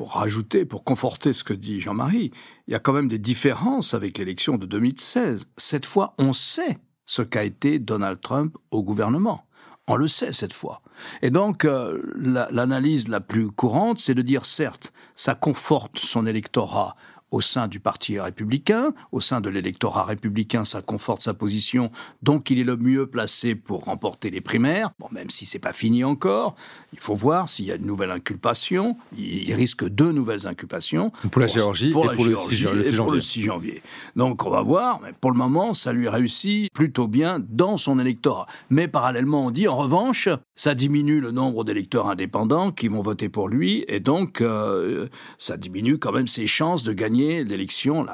pour 0.00 0.12
rajouter, 0.12 0.64
pour 0.64 0.82
conforter 0.82 1.34
ce 1.34 1.44
que 1.44 1.52
dit 1.52 1.78
Jean-Marie, 1.78 2.30
il 2.66 2.72
y 2.72 2.74
a 2.74 2.78
quand 2.78 2.94
même 2.94 3.08
des 3.08 3.18
différences 3.18 3.92
avec 3.92 4.16
l'élection 4.16 4.56
de 4.56 4.64
2016. 4.64 5.44
Cette 5.58 5.84
fois, 5.84 6.14
on 6.16 6.32
sait 6.32 6.78
ce 7.04 7.20
qu'a 7.20 7.44
été 7.44 7.78
Donald 7.78 8.18
Trump 8.22 8.56
au 8.70 8.82
gouvernement. 8.82 9.44
On 9.88 9.96
le 9.96 10.08
sait 10.08 10.32
cette 10.32 10.54
fois. 10.54 10.80
Et 11.20 11.28
donc, 11.28 11.66
euh, 11.66 12.00
l'analyse 12.16 13.08
la 13.08 13.20
plus 13.20 13.50
courante, 13.50 13.98
c'est 13.98 14.14
de 14.14 14.22
dire, 14.22 14.46
certes, 14.46 14.94
ça 15.16 15.34
conforte 15.34 15.98
son 15.98 16.26
électorat 16.26 16.96
au 17.30 17.40
sein 17.40 17.68
du 17.68 17.80
Parti 17.80 18.18
républicain, 18.18 18.92
au 19.12 19.20
sein 19.20 19.40
de 19.40 19.48
l'électorat 19.48 20.04
républicain, 20.04 20.64
ça 20.64 20.82
conforte 20.82 21.22
sa 21.22 21.34
position, 21.34 21.90
donc 22.22 22.50
il 22.50 22.58
est 22.58 22.64
le 22.64 22.76
mieux 22.76 23.06
placé 23.06 23.54
pour 23.54 23.84
remporter 23.84 24.30
les 24.30 24.40
primaires. 24.40 24.90
Bon, 24.98 25.06
même 25.12 25.30
si 25.30 25.46
c'est 25.46 25.58
pas 25.58 25.72
fini 25.72 26.04
encore, 26.04 26.56
il 26.92 27.00
faut 27.00 27.14
voir 27.14 27.48
s'il 27.48 27.66
y 27.66 27.72
a 27.72 27.76
une 27.76 27.86
nouvelle 27.86 28.10
inculpation. 28.10 28.96
Il 29.16 29.52
risque 29.54 29.88
deux 29.88 30.12
nouvelles 30.12 30.46
inculpations. 30.46 31.12
Pour 31.30 31.40
la 31.40 31.46
Géorgie 31.46 31.90
pour 31.90 32.10
et, 32.10 32.14
pour, 32.14 32.24
le 32.24 33.20
6 33.20 33.42
janvier. 33.42 33.82
Donc 34.16 34.44
on 34.44 34.50
va 34.50 34.62
voir, 34.62 35.00
mais 35.02 35.12
pour 35.12 35.30
le 35.30 35.36
moment, 35.36 35.74
ça 35.74 35.92
lui 35.92 36.08
réussit 36.08 36.72
plutôt 36.72 37.08
bien 37.08 37.38
dans 37.40 37.76
son 37.76 37.98
électorat. 37.98 38.46
Mais 38.70 38.88
parallèlement, 38.88 39.46
on 39.46 39.50
dit, 39.50 39.68
en 39.68 39.76
revanche, 39.76 40.28
ça 40.56 40.74
diminue 40.74 41.20
le 41.20 41.30
nombre 41.30 41.64
d'électeurs 41.64 42.08
indépendants 42.08 42.72
qui 42.72 42.88
vont 42.88 43.00
voter 43.00 43.28
pour 43.28 43.48
lui, 43.48 43.84
et 43.88 44.00
donc 44.00 44.40
euh, 44.40 45.08
ça 45.38 45.56
diminue 45.56 45.98
quand 45.98 46.12
même 46.12 46.26
ses 46.26 46.46
chances 46.46 46.82
de 46.82 46.92
gagner 46.92 47.19
l'élection 47.20 48.06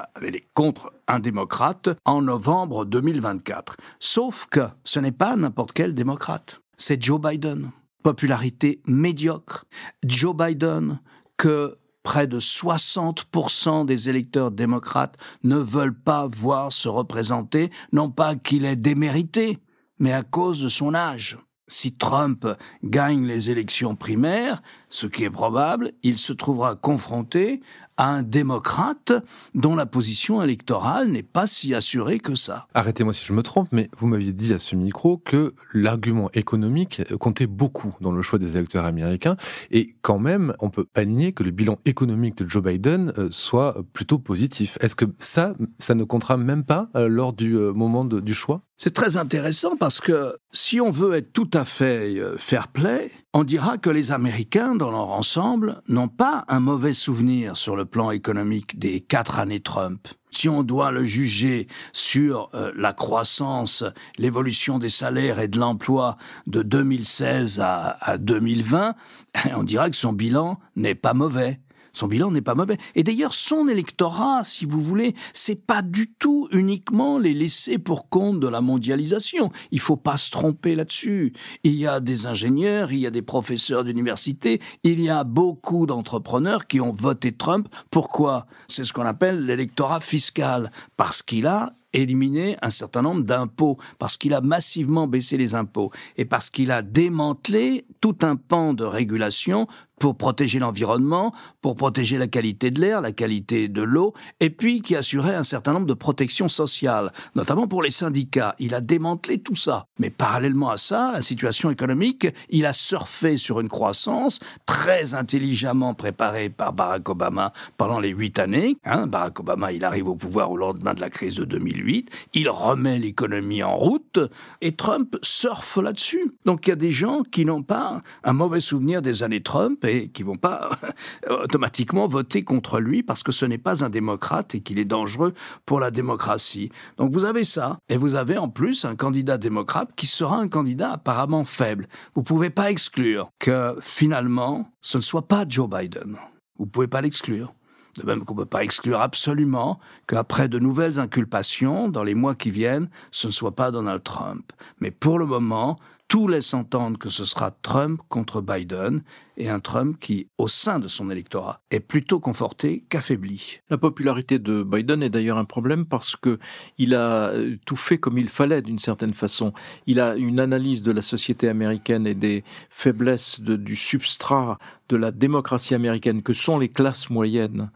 contre 0.53 0.93
un 1.07 1.19
démocrate 1.19 1.89
en 2.05 2.21
novembre 2.21 2.85
2024. 2.85 3.77
Sauf 3.99 4.47
que 4.49 4.67
ce 4.83 4.99
n'est 4.99 5.11
pas 5.11 5.35
n'importe 5.35 5.71
quel 5.73 5.93
démocrate, 5.93 6.61
c'est 6.77 7.01
Joe 7.01 7.19
Biden. 7.19 7.71
Popularité 8.03 8.81
médiocre. 8.85 9.65
Joe 10.05 10.35
Biden 10.35 10.99
que 11.37 11.77
près 12.03 12.27
de 12.27 12.39
60% 12.39 13.85
des 13.85 14.09
électeurs 14.09 14.51
démocrates 14.51 15.17
ne 15.43 15.57
veulent 15.57 15.97
pas 15.97 16.27
voir 16.27 16.71
se 16.71 16.87
représenter, 16.87 17.69
non 17.91 18.09
pas 18.09 18.35
qu'il 18.35 18.63
est 18.63 18.77
démérité, 18.77 19.59
mais 19.99 20.13
à 20.13 20.23
cause 20.23 20.61
de 20.61 20.69
son 20.69 20.93
âge. 20.93 21.37
Si 21.67 21.91
Trump 21.91 22.47
gagne 22.81 23.25
les 23.25 23.49
élections 23.49 23.97
primaires, 23.97 24.61
ce 24.89 25.05
qui 25.05 25.25
est 25.25 25.29
probable, 25.29 25.91
il 26.01 26.17
se 26.17 26.31
trouvera 26.31 26.75
confronté 26.75 27.61
à 27.97 28.09
un 28.09 28.23
démocrate 28.23 29.13
dont 29.55 29.75
la 29.75 29.85
position 29.85 30.41
électorale 30.41 31.09
n'est 31.09 31.23
pas 31.23 31.47
si 31.47 31.73
assurée 31.73 32.19
que 32.19 32.35
ça. 32.35 32.67
Arrêtez-moi 32.73 33.13
si 33.13 33.25
je 33.25 33.33
me 33.33 33.43
trompe, 33.43 33.69
mais 33.71 33.89
vous 33.99 34.07
m'aviez 34.07 34.31
dit 34.31 34.53
à 34.53 34.59
ce 34.59 34.75
micro 34.75 35.17
que 35.17 35.53
l'argument 35.73 36.29
économique 36.33 37.01
comptait 37.19 37.47
beaucoup 37.47 37.95
dans 38.01 38.11
le 38.11 38.21
choix 38.21 38.39
des 38.39 38.55
électeurs 38.55 38.85
américains, 38.85 39.37
et 39.71 39.95
quand 40.01 40.19
même, 40.19 40.53
on 40.59 40.69
peut 40.69 40.85
pas 40.85 41.05
nier 41.05 41.33
que 41.33 41.43
le 41.43 41.51
bilan 41.51 41.79
économique 41.85 42.37
de 42.37 42.49
Joe 42.49 42.63
Biden 42.63 43.13
euh, 43.17 43.27
soit 43.31 43.77
plutôt 43.93 44.19
positif. 44.19 44.77
Est-ce 44.81 44.95
que 44.95 45.05
ça, 45.19 45.53
ça 45.79 45.95
ne 45.95 46.03
comptera 46.03 46.37
même 46.37 46.63
pas 46.63 46.89
euh, 46.95 47.07
lors 47.07 47.33
du 47.33 47.55
euh, 47.55 47.73
moment 47.73 48.05
du 48.05 48.33
choix? 48.33 48.61
C'est 48.77 48.93
très 48.93 49.17
intéressant 49.17 49.75
parce 49.75 49.99
que 49.99 50.37
si 50.51 50.79
on 50.79 50.91
veut 50.91 51.15
être 51.15 51.33
tout 51.33 51.49
à 51.53 51.65
fait 51.65 52.21
fair 52.37 52.67
play, 52.67 53.09
on 53.33 53.43
dira 53.43 53.77
que 53.77 53.89
les 53.89 54.11
Américains, 54.11 54.75
dans 54.75 54.89
leur 54.89 55.09
ensemble, 55.09 55.81
n'ont 55.87 56.07
pas 56.07 56.45
un 56.47 56.59
mauvais 56.59 56.93
souvenir 56.93 57.57
sur 57.57 57.75
le 57.75 57.85
plan 57.85 58.11
économique 58.11 58.79
des 58.79 59.01
quatre 59.01 59.39
années 59.39 59.59
Trump. 59.59 60.07
Si 60.31 60.49
on 60.49 60.63
doit 60.63 60.91
le 60.91 61.03
juger 61.03 61.67
sur 61.93 62.49
euh, 62.53 62.71
la 62.75 62.93
croissance, 62.93 63.83
l'évolution 64.17 64.79
des 64.79 64.89
salaires 64.89 65.39
et 65.39 65.47
de 65.47 65.59
l'emploi 65.59 66.17
de 66.47 66.61
2016 66.63 67.59
à, 67.59 67.97
à 68.01 68.17
2020, 68.17 68.95
on 69.55 69.63
dira 69.63 69.89
que 69.89 69.97
son 69.97 70.13
bilan 70.13 70.59
n'est 70.75 70.95
pas 70.95 71.13
mauvais. 71.13 71.59
Son 71.97 72.07
bilan 72.07 72.29
n'est 72.29 72.41
pas 72.41 72.53
mauvais. 72.53 72.77
Et 72.93 73.03
d'ailleurs, 73.03 73.33
son 73.33 73.67
électorat, 73.67 74.43
si 74.43 74.65
vous 74.65 74.81
voulez, 74.81 75.15
c'est 75.33 75.55
pas 75.55 75.81
du 75.81 76.13
tout 76.13 76.47
uniquement 76.51 77.17
les 77.17 77.33
laisser 77.33 77.79
pour 77.79 78.07
compte 78.07 78.39
de 78.39 78.47
la 78.47 78.61
mondialisation. 78.61 79.51
Il 79.71 79.79
faut 79.79 79.97
pas 79.97 80.17
se 80.17 80.29
tromper 80.29 80.75
là-dessus. 80.75 81.33
Il 81.63 81.73
y 81.73 81.87
a 81.87 81.99
des 81.99 82.27
ingénieurs, 82.27 82.91
il 82.91 82.99
y 82.99 83.07
a 83.07 83.09
des 83.09 83.23
professeurs 83.23 83.83
d'université, 83.83 84.61
il 84.83 85.01
y 85.01 85.09
a 85.09 85.23
beaucoup 85.23 85.87
d'entrepreneurs 85.87 86.67
qui 86.67 86.79
ont 86.79 86.93
voté 86.93 87.31
Trump. 87.31 87.67
Pourquoi? 87.89 88.45
C'est 88.67 88.83
ce 88.83 88.93
qu'on 88.93 89.01
appelle 89.01 89.47
l'électorat 89.47 89.99
fiscal. 89.99 90.71
Parce 90.97 91.23
qu'il 91.23 91.47
a 91.47 91.71
éliminé 91.93 92.57
un 92.61 92.69
certain 92.69 93.01
nombre 93.01 93.23
d'impôts, 93.23 93.77
parce 93.99 94.17
qu'il 94.17 94.33
a 94.33 94.41
massivement 94.41 95.07
baissé 95.07 95.37
les 95.37 95.55
impôts 95.55 95.91
et 96.17 96.25
parce 96.25 96.49
qu'il 96.49 96.71
a 96.71 96.81
démantelé 96.81 97.85
tout 98.01 98.17
un 98.21 98.35
pan 98.35 98.73
de 98.73 98.83
régulation 98.83 99.67
pour 99.99 100.15
protéger 100.15 100.59
l'environnement, 100.59 101.33
pour 101.61 101.75
protéger 101.75 102.17
la 102.17 102.27
qualité 102.27 102.71
de 102.71 102.79
l'air, 102.79 103.01
la 103.01 103.11
qualité 103.11 103.67
de 103.67 103.81
l'eau, 103.81 104.13
et 104.39 104.49
puis 104.49 104.81
qui 104.81 104.95
assurait 104.95 105.35
un 105.35 105.43
certain 105.43 105.73
nombre 105.73 105.87
de 105.87 105.93
protections 105.93 106.47
sociales, 106.47 107.11
notamment 107.35 107.67
pour 107.67 107.81
les 107.81 107.89
syndicats. 107.89 108.55
Il 108.59 108.75
a 108.75 108.81
démantelé 108.81 109.39
tout 109.39 109.55
ça. 109.55 109.85
Mais 109.99 110.09
parallèlement 110.09 110.69
à 110.69 110.77
ça, 110.77 111.11
la 111.13 111.21
situation 111.21 111.71
économique, 111.71 112.27
il 112.49 112.65
a 112.65 112.73
surfé 112.73 113.37
sur 113.37 113.59
une 113.59 113.69
croissance 113.69 114.39
très 114.65 115.13
intelligemment 115.13 115.93
préparée 115.93 116.49
par 116.49 116.73
Barack 116.73 117.09
Obama 117.09 117.53
pendant 117.77 117.99
les 117.99 118.09
huit 118.09 118.37
années. 118.39 118.77
Hein, 118.85 119.07
Barack 119.07 119.39
Obama, 119.39 119.71
il 119.71 119.83
arrive 119.83 120.09
au 120.09 120.15
pouvoir 120.15 120.51
au 120.51 120.57
lendemain 120.57 120.93
de 120.93 121.01
la 121.01 121.09
crise 121.09 121.35
de 121.35 121.57
2008, 121.77 122.09
il 122.33 122.49
remet 122.49 122.99
l'économie 122.99 123.63
en 123.63 123.75
route, 123.75 124.19
et 124.61 124.75
Trump 124.75 125.17
surfe 125.21 125.77
là-dessus. 125.77 126.31
Donc 126.45 126.67
il 126.67 126.71
y 126.71 126.73
a 126.73 126.77
des 126.77 126.91
gens 126.91 127.23
qui 127.23 127.45
n'ont 127.45 127.63
pas 127.63 128.01
un 128.23 128.33
mauvais 128.33 128.61
souvenir 128.61 129.01
des 129.01 129.23
années 129.23 129.41
Trump, 129.41 129.83
et 129.85 130.09
qui 130.09 130.23
vont 130.23 130.37
pas 130.37 130.71
automatiquement 131.29 132.07
voter 132.07 132.43
contre 132.43 132.79
lui 132.79 133.03
parce 133.03 133.23
que 133.23 133.31
ce 133.31 133.45
n'est 133.45 133.57
pas 133.57 133.83
un 133.83 133.89
démocrate 133.89 134.55
et 134.55 134.61
qu'il 134.61 134.79
est 134.79 134.85
dangereux 134.85 135.33
pour 135.65 135.79
la 135.79 135.91
démocratie. 135.91 136.71
Donc 136.97 137.11
vous 137.11 137.25
avez 137.25 137.43
ça, 137.43 137.79
et 137.89 137.97
vous 137.97 138.15
avez 138.15 138.37
en 138.37 138.49
plus 138.49 138.85
un 138.85 138.95
candidat 138.95 139.37
démocrate 139.37 139.89
qui 139.95 140.07
sera 140.07 140.37
un 140.37 140.47
candidat 140.47 140.93
apparemment 140.93 141.45
faible. 141.45 141.87
Vous 142.15 142.23
pouvez 142.23 142.49
pas 142.49 142.71
exclure 142.71 143.29
que 143.39 143.77
finalement 143.81 144.71
ce 144.81 144.97
ne 144.97 145.03
soit 145.03 145.27
pas 145.27 145.45
Joe 145.47 145.69
Biden. 145.69 146.17
Vous 146.57 146.65
pouvez 146.65 146.87
pas 146.87 147.01
l'exclure. 147.01 147.53
De 147.97 148.05
même 148.05 148.23
qu'on 148.23 148.33
ne 148.35 148.39
peut 148.39 148.45
pas 148.45 148.63
exclure 148.63 149.01
absolument 149.01 149.79
qu'après 150.05 150.47
de 150.47 150.59
nouvelles 150.59 150.99
inculpations, 150.99 151.89
dans 151.89 152.03
les 152.03 152.15
mois 152.15 152.35
qui 152.35 152.51
viennent, 152.51 152.89
ce 153.11 153.27
ne 153.27 153.31
soit 153.31 153.55
pas 153.55 153.71
Donald 153.71 154.03
Trump. 154.03 154.51
Mais 154.79 154.91
pour 154.91 155.17
le 155.17 155.25
moment, 155.25 155.79
tout 156.07 156.27
laisse 156.27 156.53
entendre 156.53 156.97
que 156.97 157.09
ce 157.09 157.25
sera 157.25 157.51
Trump 157.51 157.99
contre 158.07 158.41
Biden 158.41 159.03
et 159.35 159.49
un 159.49 159.59
Trump 159.59 159.97
qui, 159.99 160.29
au 160.37 160.47
sein 160.47 160.79
de 160.79 160.87
son 160.87 161.09
électorat, 161.09 161.59
est 161.69 161.81
plutôt 161.81 162.19
conforté 162.19 162.85
qu'affaibli. 162.89 163.59
La 163.69 163.77
popularité 163.77 164.39
de 164.39 164.63
Biden 164.63 165.03
est 165.03 165.09
d'ailleurs 165.09 165.37
un 165.37 165.45
problème 165.45 165.85
parce 165.85 166.15
que 166.15 166.39
il 166.77 166.95
a 166.95 167.29
euh, 167.29 167.57
tout 167.65 167.75
fait 167.75 167.97
comme 167.97 168.17
il 168.17 168.29
fallait 168.29 168.61
d'une 168.61 168.79
certaine 168.79 169.13
façon. 169.13 169.53
Il 169.85 169.99
a 169.99 170.15
une 170.15 170.39
analyse 170.39 170.81
de 170.81 170.91
la 170.91 171.01
société 171.01 171.49
américaine 171.49 172.07
et 172.07 172.15
des 172.15 172.43
faiblesses 172.69 173.41
du 173.41 173.75
substrat 173.75 174.59
de 174.89 174.95
la 174.95 175.11
démocratie 175.11 175.75
américaine 175.75 176.23
que 176.23 176.33
sont 176.33 176.57
les 176.57 176.69
classes 176.69 177.09
moyennes 177.09 177.69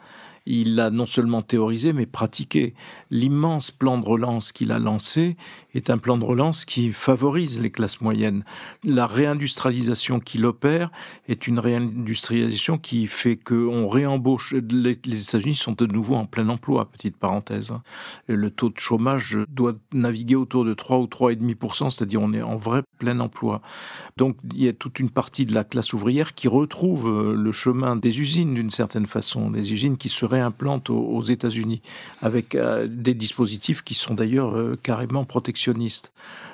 il 0.45 0.75
l'a 0.75 0.89
non 0.89 1.05
seulement 1.05 1.41
théorisé, 1.41 1.93
mais 1.93 2.05
pratiqué. 2.05 2.73
L'immense 3.09 3.71
plan 3.71 3.97
de 3.97 4.05
relance 4.05 4.51
qu'il 4.51 4.71
a 4.71 4.79
lancé 4.79 5.37
est 5.73 5.89
un 5.89 5.97
plan 5.97 6.17
de 6.17 6.25
relance 6.25 6.65
qui 6.65 6.91
favorise 6.91 7.61
les 7.61 7.71
classes 7.71 8.01
moyennes. 8.01 8.43
La 8.83 9.07
réindustrialisation 9.07 10.19
qu'il 10.19 10.45
opère 10.45 10.89
est 11.27 11.47
une 11.47 11.59
réindustrialisation 11.59 12.77
qui 12.77 13.07
fait 13.07 13.37
qu'on 13.37 13.87
réembauche. 13.87 14.53
Les, 14.53 14.91
États-Unis 14.91 15.55
sont 15.55 15.73
de 15.73 15.85
nouveau 15.85 16.15
en 16.15 16.25
plein 16.25 16.49
emploi, 16.49 16.85
petite 16.85 17.17
parenthèse. 17.17 17.73
Le 18.27 18.49
taux 18.49 18.69
de 18.69 18.79
chômage 18.79 19.37
doit 19.49 19.75
naviguer 19.93 20.35
autour 20.35 20.65
de 20.65 20.73
3 20.73 20.97
ou 20.97 21.05
3,5%, 21.05 21.89
c'est-à-dire 21.89 22.21
on 22.21 22.33
est 22.33 22.41
en 22.41 22.57
vrai 22.57 22.83
plein 22.97 23.19
emploi. 23.19 23.61
Donc 24.17 24.37
il 24.53 24.63
y 24.63 24.67
a 24.67 24.73
toute 24.73 24.99
une 24.99 25.09
partie 25.09 25.45
de 25.45 25.53
la 25.53 25.63
classe 25.63 25.93
ouvrière 25.93 26.33
qui 26.33 26.47
retrouve 26.47 27.33
le 27.33 27.51
chemin 27.51 27.95
des 27.95 28.19
usines 28.19 28.53
d'une 28.53 28.69
certaine 28.69 29.05
façon, 29.05 29.51
des 29.51 29.73
usines 29.73 29.97
qui 29.97 30.09
se 30.09 30.25
réimplantent 30.25 30.89
aux, 30.89 31.21
États-Unis 31.21 31.81
avec 32.21 32.55
euh, 32.55 32.87
des 32.89 33.13
dispositifs 33.13 33.83
qui 33.83 33.93
sont 33.93 34.15
d'ailleurs 34.15 34.57
euh, 34.57 34.77
carrément 34.81 35.23
protectionnistes. 35.23 35.60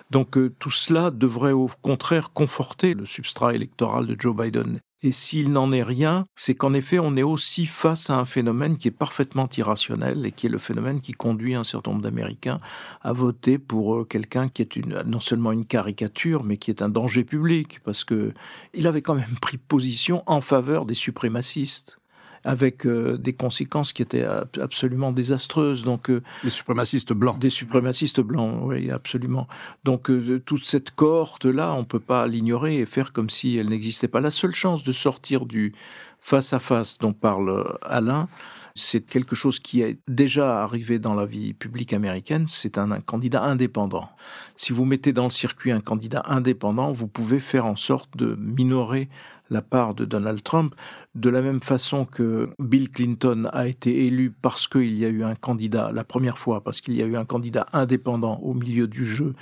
Donc 0.09 0.37
tout 0.59 0.71
cela 0.71 1.11
devrait 1.11 1.51
au 1.51 1.69
contraire 1.81 2.31
conforter 2.31 2.93
le 2.93 3.05
substrat 3.05 3.53
électoral 3.53 4.07
de 4.07 4.15
Joe 4.19 4.35
Biden. 4.35 4.79
Et 5.03 5.11
s'il 5.11 5.51
n'en 5.51 5.71
est 5.71 5.83
rien, 5.83 6.25
c'est 6.35 6.55
qu'en 6.55 6.73
effet, 6.73 6.97
on 6.97 7.15
est 7.15 7.23
aussi 7.23 7.67
face 7.67 8.09
à 8.09 8.17
un 8.17 8.25
phénomène 8.25 8.77
qui 8.77 8.87
est 8.87 8.91
parfaitement 8.91 9.47
irrationnel 9.55 10.25
et 10.25 10.31
qui 10.31 10.47
est 10.47 10.49
le 10.49 10.57
phénomène 10.57 11.01
qui 11.01 11.11
conduit 11.11 11.53
un 11.53 11.63
certain 11.63 11.91
nombre 11.91 12.01
d'Américains 12.01 12.57
à 13.01 13.13
voter 13.13 13.59
pour 13.59 13.95
euh, 13.95 14.05
quelqu'un 14.05 14.49
qui 14.49 14.63
est 14.63 14.77
non 15.05 15.19
seulement 15.19 15.51
une 15.51 15.65
caricature, 15.65 16.43
mais 16.43 16.57
qui 16.57 16.71
est 16.71 16.81
un 16.81 16.89
danger 16.89 17.23
public, 17.23 17.79
parce 17.83 18.03
que 18.03 18.33
il 18.73 18.87
avait 18.87 19.03
quand 19.03 19.13
même 19.13 19.37
pris 19.39 19.57
position 19.57 20.23
en 20.25 20.41
faveur 20.41 20.85
des 20.85 20.95
suprémacistes 20.95 21.99
avec 22.47 22.85
euh, 22.85 23.17
des 23.17 23.33
conséquences 23.33 23.91
qui 23.91 24.01
étaient 24.01 24.25
absolument 24.61 25.11
désastreuses. 25.11 25.83
Donc, 25.83 26.09
euh, 26.09 26.23
des 26.45 26.49
suprémacistes 26.49 27.11
blancs. 27.11 27.37
Des 27.37 27.49
suprémacistes 27.49 28.21
blancs, 28.21 28.61
oui, 28.63 28.89
absolument. 28.89 29.49
Donc, 29.83 30.09
euh, 30.09 30.41
toute 30.45 30.65
cette 30.65 30.91
cohorte-là, 30.91 31.73
on 31.73 31.83
peut 31.83 31.99
pas 31.99 32.25
l'ignorer 32.25 32.79
et 32.79 32.85
faire 32.85 33.11
comme 33.11 33.29
si 33.29 33.57
elle 33.57 33.67
n'existait 33.67 34.07
pas. 34.07 34.21
La 34.21 34.31
seule 34.31 34.55
chance 34.55 34.85
de 34.85 34.93
sortir 34.93 35.45
du 35.45 35.73
face 36.21 36.53
à 36.53 36.59
face 36.59 36.97
dont 36.97 37.11
parle 37.11 37.77
Alain, 37.81 38.29
c'est 38.75 39.05
quelque 39.05 39.35
chose 39.35 39.59
qui 39.59 39.81
est 39.81 39.99
déjà 40.07 40.63
arrivé 40.63 40.99
dans 40.99 41.15
la 41.15 41.25
vie 41.25 41.53
publique 41.53 41.93
américaine, 41.93 42.45
c'est 42.47 42.77
un, 42.77 42.91
un, 42.91 43.01
candidat 43.01 43.43
indépendant. 43.43 44.09
Si 44.55 44.71
vous 44.71 44.85
mettez 44.85 45.13
dans 45.13 45.25
le 45.25 45.31
circuit 45.31 45.71
un 45.71 45.79
candidat 45.81 46.23
indépendant, 46.27 46.91
vous 46.91 47.07
pouvez 47.07 47.39
faire 47.39 47.65
en 47.65 47.75
sorte 47.75 48.15
de 48.15 48.35
minorer 48.39 49.09
la 49.49 49.61
part 49.61 49.93
de 49.93 50.05
Donald 50.05 50.41
Trump, 50.43 50.75
de 51.15 51.29
la 51.29 51.41
même 51.41 51.61
façon 51.61 52.05
que 52.05 52.49
Bill 52.59 52.89
Clinton 52.91 53.49
a 53.51 53.67
été 53.67 54.05
élu 54.05 54.31
parce 54.41 54.67
qu'il 54.67 54.93
y 54.97 55.05
a 55.05 55.09
eu 55.09 55.23
un 55.23 55.35
candidat, 55.35 55.91
la 55.91 56.03
première 56.03 56.37
fois, 56.37 56.63
parce 56.63 56.79
qu'il 56.79 56.95
y 56.95 57.01
a 57.01 57.05
eu 57.05 57.15
un 57.15 57.25
candidat 57.25 57.65
indépendant 57.73 58.39
au 58.43 58.53
milieu 58.53 58.87
du 58.87 59.05
jeu, 59.05 59.33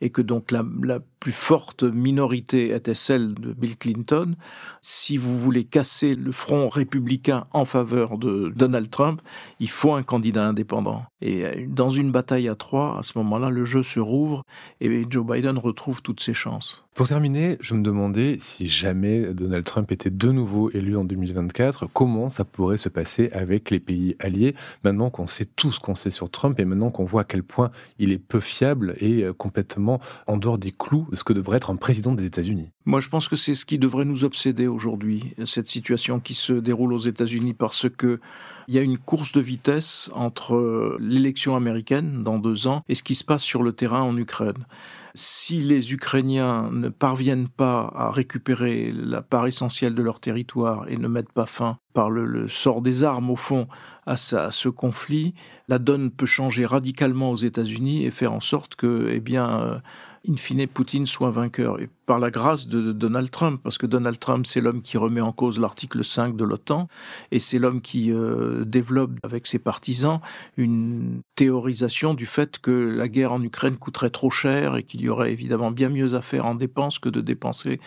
et 0.00 0.10
que 0.10 0.20
donc 0.20 0.50
la, 0.50 0.64
plus 1.18 1.32
forte 1.32 1.84
minorité 1.84 2.74
était 2.74 2.92
celle 2.92 3.32
de 3.32 3.54
Bill 3.54 3.78
Clinton. 3.78 4.34
Si 4.82 5.16
vous 5.16 5.38
voulez 5.38 5.64
casser 5.64 6.14
le 6.14 6.32
front 6.32 6.68
républicain 6.68 7.46
en 7.52 7.64
faveur 7.64 8.18
de 8.18 8.52
Donald 8.54 8.90
Trump, 8.90 9.22
il 9.60 9.70
faut 9.70 9.94
un 9.94 10.02
candidat 10.02 10.46
indépendant. 10.46 11.04
Et 11.22 11.66
dans 11.66 11.88
une 11.88 12.12
bataille 12.12 12.46
à 12.46 12.54
trois, 12.54 12.98
à 12.98 13.02
ce 13.02 13.16
moment-là, 13.16 13.48
le 13.48 13.64
jeu 13.64 13.82
se 13.82 14.00
rouvre 14.00 14.42
et 14.82 15.06
Joe 15.08 15.24
Biden 15.24 15.56
retrouve 15.56 16.02
toutes 16.02 16.20
ses 16.20 16.34
chances. 16.34 16.84
Pour 16.94 17.08
terminer, 17.08 17.56
je 17.60 17.72
me 17.72 17.82
demandais 17.82 18.36
si 18.38 18.68
jamais 18.68 19.32
Donald 19.44 19.64
Trump 19.64 19.92
était 19.92 20.10
de 20.10 20.30
nouveau 20.30 20.70
élu 20.70 20.96
en 20.96 21.04
2024, 21.04 21.86
comment 21.92 22.30
ça 22.30 22.44
pourrait 22.44 22.78
se 22.78 22.88
passer 22.88 23.30
avec 23.32 23.70
les 23.70 23.78
pays 23.78 24.16
alliés, 24.18 24.54
maintenant 24.84 25.10
qu'on 25.10 25.26
sait 25.26 25.44
tout 25.44 25.70
ce 25.70 25.80
qu'on 25.80 25.94
sait 25.94 26.10
sur 26.10 26.30
Trump 26.30 26.58
et 26.58 26.64
maintenant 26.64 26.90
qu'on 26.90 27.04
voit 27.04 27.20
à 27.22 27.24
quel 27.24 27.42
point 27.42 27.70
il 27.98 28.10
est 28.10 28.18
peu 28.18 28.40
fiable 28.40 28.94
et 29.00 29.22
euh, 29.22 29.34
complètement 29.34 30.00
en 30.26 30.38
dehors 30.38 30.56
des 30.56 30.72
clous 30.72 31.06
de 31.10 31.16
ce 31.16 31.24
que 31.24 31.34
devrait 31.34 31.58
être 31.58 31.70
un 31.70 31.76
président 31.76 32.12
des 32.12 32.24
États-Unis? 32.24 32.70
Moi, 32.86 33.00
je 33.00 33.10
pense 33.10 33.28
que 33.28 33.36
c'est 33.36 33.54
ce 33.54 33.66
qui 33.66 33.78
devrait 33.78 34.06
nous 34.06 34.24
obséder 34.24 34.66
aujourd'hui, 34.66 35.34
cette 35.44 35.68
situation 35.68 36.20
qui 36.20 36.34
se 36.34 36.54
déroule 36.54 36.94
aux 36.94 36.98
États-Unis, 36.98 37.52
parce 37.52 37.88
que 37.88 38.20
il 38.68 38.74
y 38.74 38.78
a 38.78 38.82
une 38.82 38.98
course 38.98 39.32
de 39.32 39.40
vitesse 39.40 40.10
entre 40.14 40.96
l'élection 41.00 41.56
américaine 41.56 42.22
dans 42.22 42.38
deux 42.38 42.66
ans 42.66 42.82
et 42.88 42.94
ce 42.94 43.02
qui 43.02 43.14
se 43.14 43.24
passe 43.24 43.42
sur 43.42 43.62
le 43.62 43.72
terrain 43.72 44.02
en 44.02 44.16
Ukraine 44.16 44.66
si 45.14 45.60
les 45.60 45.92
Ukrainiens 45.92 46.70
ne 46.72 46.88
parviennent 46.88 47.48
pas 47.48 47.92
à 47.94 48.10
récupérer 48.10 48.92
la 48.92 49.22
part 49.22 49.46
essentielle 49.46 49.94
de 49.94 50.02
leur 50.02 50.18
territoire 50.18 50.86
et 50.88 50.96
ne 50.96 51.06
mettent 51.06 51.32
pas 51.32 51.46
fin 51.46 51.78
par 51.92 52.10
le, 52.10 52.48
sort 52.48 52.82
des 52.82 53.04
armes 53.04 53.30
au 53.30 53.36
fond 53.36 53.68
à, 54.06 54.16
ce 54.16 54.68
conflit, 54.68 55.34
la 55.68 55.78
donne 55.78 56.10
peut 56.10 56.26
changer 56.26 56.66
radicalement 56.66 57.30
aux 57.30 57.36
États-Unis 57.36 58.04
et 58.04 58.10
faire 58.10 58.32
en 58.32 58.40
sorte 58.40 58.74
que, 58.74 59.08
eh 59.10 59.20
bien, 59.20 59.60
euh, 59.60 59.78
in 60.28 60.36
fine, 60.36 60.66
Poutine 60.66 61.06
soit 61.06 61.30
vainqueur. 61.30 61.78
Par 62.06 62.18
la 62.18 62.30
grâce 62.30 62.68
de 62.68 62.92
Donald 62.92 63.30
Trump, 63.30 63.60
parce 63.62 63.78
que 63.78 63.86
Donald 63.86 64.18
Trump, 64.18 64.46
c'est 64.46 64.60
l'homme 64.60 64.82
qui 64.82 64.96
remet 64.96 65.20
en 65.20 65.32
cause 65.32 65.58
l'article 65.58 66.04
5 66.04 66.36
de 66.36 66.44
l'OTAN, 66.44 66.88
et 67.30 67.38
c'est 67.38 67.58
l'homme 67.58 67.80
qui 67.80 68.12
euh, 68.12 68.64
développe 68.64 69.12
avec 69.22 69.46
ses 69.46 69.58
partisans 69.58 70.20
une 70.56 71.22
théorisation 71.34 72.14
du 72.14 72.26
fait 72.26 72.58
que 72.58 72.70
la 72.70 73.08
guerre 73.08 73.32
en 73.32 73.42
Ukraine 73.42 73.76
coûterait 73.76 74.10
trop 74.10 74.30
cher 74.30 74.76
et 74.76 74.82
qu'il 74.82 75.00
y 75.00 75.08
aurait 75.08 75.32
évidemment 75.32 75.70
bien 75.70 75.88
mieux 75.88 76.14
à 76.14 76.22
faire 76.22 76.46
en 76.46 76.54
dépenses 76.54 76.98
que 76.98 77.08
de 77.08 77.20
dépenser 77.20 77.80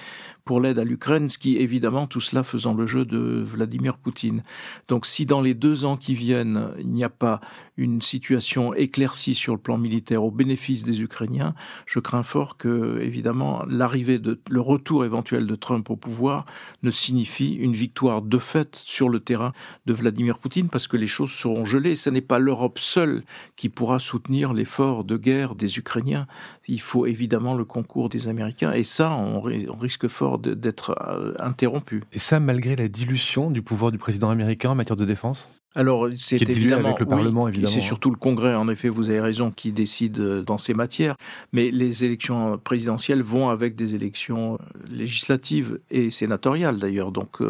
pour 0.45 0.61
l'aide 0.61 0.79
à 0.79 0.85
l'Ukraine, 0.85 1.29
ce 1.29 1.37
qui 1.37 1.57
évidemment 1.57 2.07
tout 2.07 2.21
cela 2.21 2.43
faisant 2.43 2.73
le 2.73 2.87
jeu 2.87 3.03
de 3.03 3.43
Vladimir 3.45 3.97
Poutine. 3.97 4.43
Donc 4.87 5.05
si 5.05 5.25
dans 5.25 5.41
les 5.41 5.53
deux 5.53 5.83
ans 5.83 5.97
qui 5.97 6.15
viennent, 6.15 6.69
il 6.79 6.89
n'y 6.89 7.03
a 7.03 7.09
pas 7.09 7.41
une 7.75 8.01
situation 8.01 8.73
éclaircie 8.73 9.35
sur 9.35 9.53
le 9.53 9.59
plan 9.59 9.77
militaire 9.77 10.23
au 10.23 10.31
bénéfice 10.31 10.83
des 10.83 11.01
Ukrainiens, 11.01 11.53
je 11.85 11.99
crains 11.99 12.23
fort 12.23 12.57
que 12.57 12.99
évidemment 13.01 13.63
l'arrivée 13.67 14.06
le 14.07 14.61
retour 14.61 15.05
éventuel 15.05 15.47
de 15.47 15.55
Trump 15.55 15.89
au 15.89 15.95
pouvoir 15.95 16.45
ne 16.83 16.91
signifie 16.91 17.53
une 17.53 17.73
victoire 17.73 18.21
de 18.21 18.37
fait 18.37 18.75
sur 18.75 19.09
le 19.09 19.19
terrain 19.19 19.53
de 19.85 19.93
Vladimir 19.93 20.37
Poutine 20.37 20.69
parce 20.69 20.87
que 20.87 20.97
les 20.97 21.07
choses 21.07 21.31
seront 21.31 21.65
gelées. 21.65 21.95
Ce 21.95 22.09
n'est 22.09 22.21
pas 22.21 22.39
l'Europe 22.39 22.79
seule 22.79 23.23
qui 23.55 23.69
pourra 23.69 23.99
soutenir 23.99 24.53
l'effort 24.53 25.03
de 25.03 25.17
guerre 25.17 25.55
des 25.55 25.77
Ukrainiens. 25.77 26.27
Il 26.67 26.81
faut 26.81 27.05
évidemment 27.05 27.55
le 27.55 27.65
concours 27.65 28.09
des 28.09 28.27
Américains 28.27 28.73
et 28.73 28.83
ça, 28.83 29.11
on, 29.11 29.41
risque 29.41 30.07
fort 30.07 30.39
d'être 30.39 30.95
euh, 31.07 31.33
interrompu. 31.39 32.03
Et 32.13 32.19
ça, 32.19 32.39
malgré 32.39 32.75
la 32.75 32.87
dilution 32.87 33.51
du 33.51 33.61
pouvoir 33.61 33.91
du 33.91 33.97
président 33.97 34.29
américain 34.29 34.71
en 34.71 34.75
matière 34.75 34.97
de 34.97 35.05
défense? 35.05 35.49
Alors, 35.77 36.07
c'est 36.17 36.41
évidemment 36.41 36.87
avec 36.87 37.01
le 37.01 37.05
Parlement, 37.05 37.47
évidemment. 37.47 37.71
C'est 37.71 37.81
surtout 37.81 38.09
le 38.09 38.15
Congrès, 38.15 38.55
en 38.55 38.67
effet, 38.67 38.89
vous 38.89 39.11
avez 39.11 39.19
raison, 39.19 39.51
qui 39.51 39.71
décide 39.71 40.19
euh, 40.19 40.41
dans 40.41 40.57
ces 40.57 40.73
matières. 40.73 41.15
Mais 41.53 41.69
les 41.69 42.03
élections 42.03 42.57
présidentielles 42.57 43.21
vont 43.21 43.49
avec 43.49 43.75
des 43.75 43.93
élections 43.93 44.55
euh, 44.55 44.57
législatives 44.89 45.79
et 45.91 46.09
sénatoriales, 46.09 46.79
d'ailleurs. 46.79 47.11
Donc, 47.11 47.43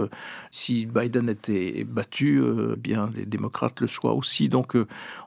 si 0.52 0.86
Biden 0.86 1.30
était 1.30 1.86
battu, 1.86 2.44
bien 2.78 3.10
les 3.16 3.26
démocrates 3.26 3.80
le 3.80 3.88
soient 3.88 4.14
aussi. 4.14 4.50
Donc, 4.50 4.76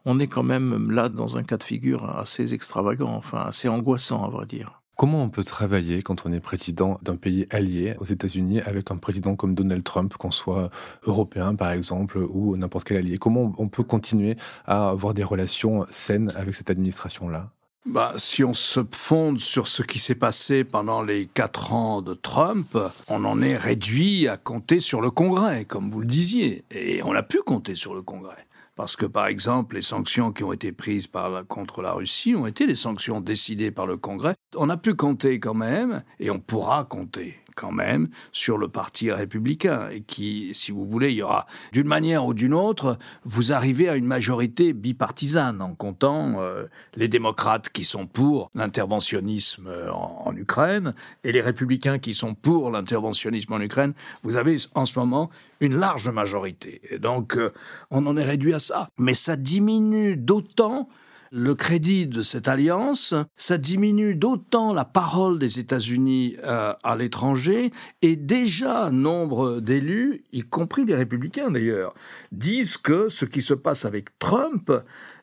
on 0.05 0.21
est 0.21 0.27
quand 0.27 0.43
même 0.43 0.91
là 0.91 1.09
dans 1.09 1.39
un 1.39 1.43
cas 1.43 1.57
de 1.57 1.65
figure 1.65 2.05
assez 2.19 2.53
extravagant, 2.53 3.15
enfin 3.15 3.45
assez 3.47 3.69
angoissant, 3.69 4.25
à 4.25 4.29
vrai 4.29 4.45
dire. 4.45 4.80
Comment 5.01 5.23
on 5.23 5.31
peut 5.31 5.45
travailler 5.45 6.03
quand 6.03 6.27
on 6.27 6.33
est 6.35 6.41
président 6.41 6.99
d'un 7.01 7.17
pays 7.17 7.47
allié 7.49 7.95
aux 8.01 8.05
États-Unis 8.05 8.61
avec 8.61 8.91
un 8.91 8.99
président 8.99 9.35
comme 9.35 9.55
Donald 9.55 9.83
Trump, 9.83 10.13
qu'on 10.19 10.31
soit 10.31 10.69
européen 11.05 11.55
par 11.55 11.71
exemple 11.71 12.19
ou 12.19 12.55
n'importe 12.59 12.87
quel 12.87 12.99
allié? 12.99 13.17
Comment 13.17 13.55
on 13.57 13.69
peut 13.69 13.83
continuer 13.83 14.37
à 14.67 14.91
avoir 14.91 15.15
des 15.15 15.25
relations 15.25 15.87
saines 15.89 16.31
avec 16.37 16.55
cette 16.55 16.69
administration-là? 16.69 17.49
Bah, 17.87 18.13
si 18.19 18.45
on 18.45 18.53
se 18.53 18.81
fonde 18.93 19.41
sur 19.41 19.69
ce 19.69 19.83
qui 19.83 19.99
s'est 19.99 20.15
passé 20.15 20.65
pendant 20.65 21.03
les 21.03 21.25
quatre 21.25 21.73
ans 21.73 22.03
de 22.03 22.13
Trump, 22.13 22.77
on 23.09 23.25
en 23.25 23.41
est 23.41 23.57
réduit 23.57 24.29
à 24.29 24.37
compter 24.37 24.81
sur 24.81 25.01
le 25.01 25.11
Congrès, 25.11 25.65
comme 25.65 25.91
vous 25.91 26.01
le 26.01 26.07
disiez. 26.07 26.67
Et 26.71 27.03
on 27.05 27.15
a 27.15 27.23
pu 27.23 27.39
compter 27.39 27.75
sur 27.75 27.95
le 27.95 28.03
Congrès. 28.03 28.47
Parce 28.81 28.97
que, 28.97 29.05
par 29.05 29.27
exemple, 29.27 29.75
les 29.75 29.83
sanctions 29.83 30.33
qui 30.33 30.43
ont 30.43 30.55
été 30.55 30.73
prises 30.73 31.07
contre 31.49 31.83
la 31.83 31.93
Russie 31.93 32.35
ont 32.35 32.47
été 32.47 32.67
les 32.67 32.77
sanctions 32.77 33.21
décidées 33.21 33.71
par 33.71 33.87
le 33.87 33.99
Congrès. 33.99 34.35
On 34.57 34.71
a 34.71 34.79
pu 34.79 34.95
compter 34.95 35.39
quand 35.39 35.53
même, 35.53 36.03
et 36.19 36.31
on 36.31 36.41
pourra 36.41 36.85
compter 36.85 37.37
quand 37.61 37.73
même 37.73 38.09
sur 38.33 38.57
le 38.57 38.69
parti 38.69 39.13
républicain 39.13 39.89
et 39.93 40.01
qui, 40.01 40.55
si 40.55 40.73
vous 40.73 40.87
voulez, 40.87 41.11
il 41.11 41.17
y 41.17 41.23
aura 41.23 41.47
d'une 41.73 41.87
manière 41.87 42.25
ou 42.25 42.33
d'une 42.33 42.55
autre, 42.55 42.99
vous 43.25 43.53
arrivez 43.53 43.91
à 43.91 43.97
une 43.97 44.07
majorité 44.07 44.73
bipartisane 44.73 45.61
en 45.61 45.75
comptant 45.75 46.41
euh, 46.41 46.65
les 46.97 47.07
démocrates 47.07 47.69
qui 47.69 47.85
sont 47.85 48.07
pour 48.07 48.51
l'interventionnisme 48.55 49.71
en, 49.93 50.35
Ukraine 50.35 50.95
et 51.25 51.33
les 51.33 51.43
républicains 51.43 51.99
qui 51.99 52.15
sont 52.15 52.35
pour 52.35 52.71
l'interventionnisme 52.71 53.53
en 53.53 53.61
Ukraine. 53.61 53.93
Vous 54.23 54.37
avez 54.37 54.57
en 54.75 54.87
ce 54.87 54.99
moment 54.99 55.29
une 55.61 55.75
large 55.75 56.09
majorité. 56.09 56.81
Et 56.89 56.99
donc, 56.99 57.37
euh, 57.37 57.53
on 57.91 58.07
en 58.07 58.17
est 58.17 58.25
réduit 58.25 58.55
à 58.55 58.61
ça. 58.61 58.89
Mais 58.97 59.13
ça 59.13 59.37
diminue 59.37 60.17
d'autant 60.17 60.89
le 61.33 61.55
crédit 61.55 62.07
de 62.07 62.23
cette 62.23 62.49
alliance, 62.49 63.15
ça 63.37 63.57
diminue 63.57 64.17
d'autant 64.17 64.73
la 64.73 64.85
parole 64.85 65.39
des 65.39 65.61
États-Unis 65.61 66.37
euh, 66.43 66.75
à 66.83 66.97
l'étranger, 66.97 67.71
et 68.03 68.17
déjà 68.17 68.91
nombre 68.91 69.61
d'élus, 69.61 70.25
y 70.33 70.43
compris 70.43 70.85
des 70.85 70.97
républicains 70.97 71.51
d'ailleurs, 71.51 71.95
disent 72.33 72.77
que 72.77 73.09
ce 73.09 73.25
qui 73.25 73.43
se 73.43 73.55
passe 73.55 73.85
avec 73.85 74.19
Trump 74.19 74.73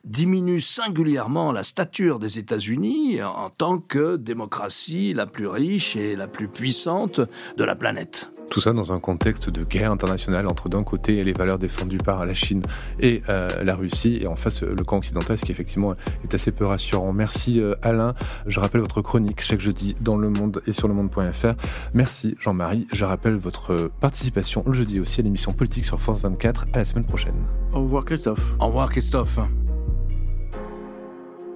diminue 0.04 0.60
singulièrement 0.60 1.52
la 1.52 1.62
stature 1.62 2.18
des 2.18 2.38
États-Unis 2.38 3.22
en 3.22 3.50
tant 3.50 3.78
que 3.78 4.16
démocratie 4.16 5.12
la 5.12 5.26
plus 5.26 5.46
riche 5.46 5.96
et 5.96 6.16
la 6.16 6.28
plus 6.28 6.48
puissante 6.48 7.20
de 7.56 7.64
la 7.64 7.76
planète. 7.76 8.30
Tout 8.50 8.60
ça 8.60 8.72
dans 8.72 8.92
un 8.92 9.00
contexte 9.00 9.50
de 9.50 9.64
guerre 9.64 9.92
internationale 9.92 10.46
entre 10.46 10.68
d'un 10.68 10.82
côté 10.82 11.22
les 11.22 11.32
valeurs 11.32 11.58
défendues 11.58 11.98
par 11.98 12.24
la 12.24 12.34
Chine 12.34 12.62
et 12.98 13.22
euh, 13.28 13.48
la 13.62 13.74
Russie 13.74 14.18
et 14.20 14.26
en 14.26 14.36
face 14.36 14.62
le 14.62 14.84
camp 14.84 14.98
occidental, 14.98 15.38
ce 15.38 15.44
qui 15.44 15.52
effectivement 15.52 15.94
est 16.24 16.34
assez 16.34 16.50
peu 16.50 16.64
rassurant. 16.64 17.12
Merci 17.12 17.60
euh, 17.60 17.74
Alain. 17.82 18.14
Je 18.46 18.58
rappelle 18.60 18.80
votre 18.80 19.02
chronique 19.02 19.40
chaque 19.40 19.60
jeudi 19.60 19.96
dans 20.00 20.16
Le 20.16 20.30
Monde 20.30 20.62
et 20.66 20.72
sur 20.72 20.88
le 20.88 20.94
monde.fr. 20.94 21.54
Merci 21.94 22.36
Jean-Marie. 22.40 22.86
Je 22.92 23.04
rappelle 23.04 23.36
votre 23.36 23.90
participation 24.00 24.64
le 24.66 24.72
jeudi 24.72 25.00
aussi 25.00 25.20
à 25.20 25.24
l'émission 25.24 25.52
politique 25.52 25.84
sur 25.84 26.00
France 26.00 26.22
24. 26.22 26.66
À 26.72 26.78
la 26.78 26.84
semaine 26.84 27.04
prochaine. 27.04 27.34
Au 27.72 27.82
revoir 27.82 28.04
Christophe. 28.04 28.54
Au 28.60 28.66
revoir 28.66 28.90
Christophe. 28.90 29.38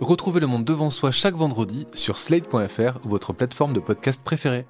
Retrouvez 0.02 0.40
Le 0.40 0.48
Monde 0.48 0.64
devant 0.64 0.90
soi 0.90 1.12
chaque 1.12 1.36
vendredi 1.36 1.86
sur 1.94 2.18
slate.fr, 2.18 2.98
votre 3.04 3.32
plateforme 3.32 3.72
de 3.72 3.78
podcast 3.78 4.20
préférée. 4.24 4.66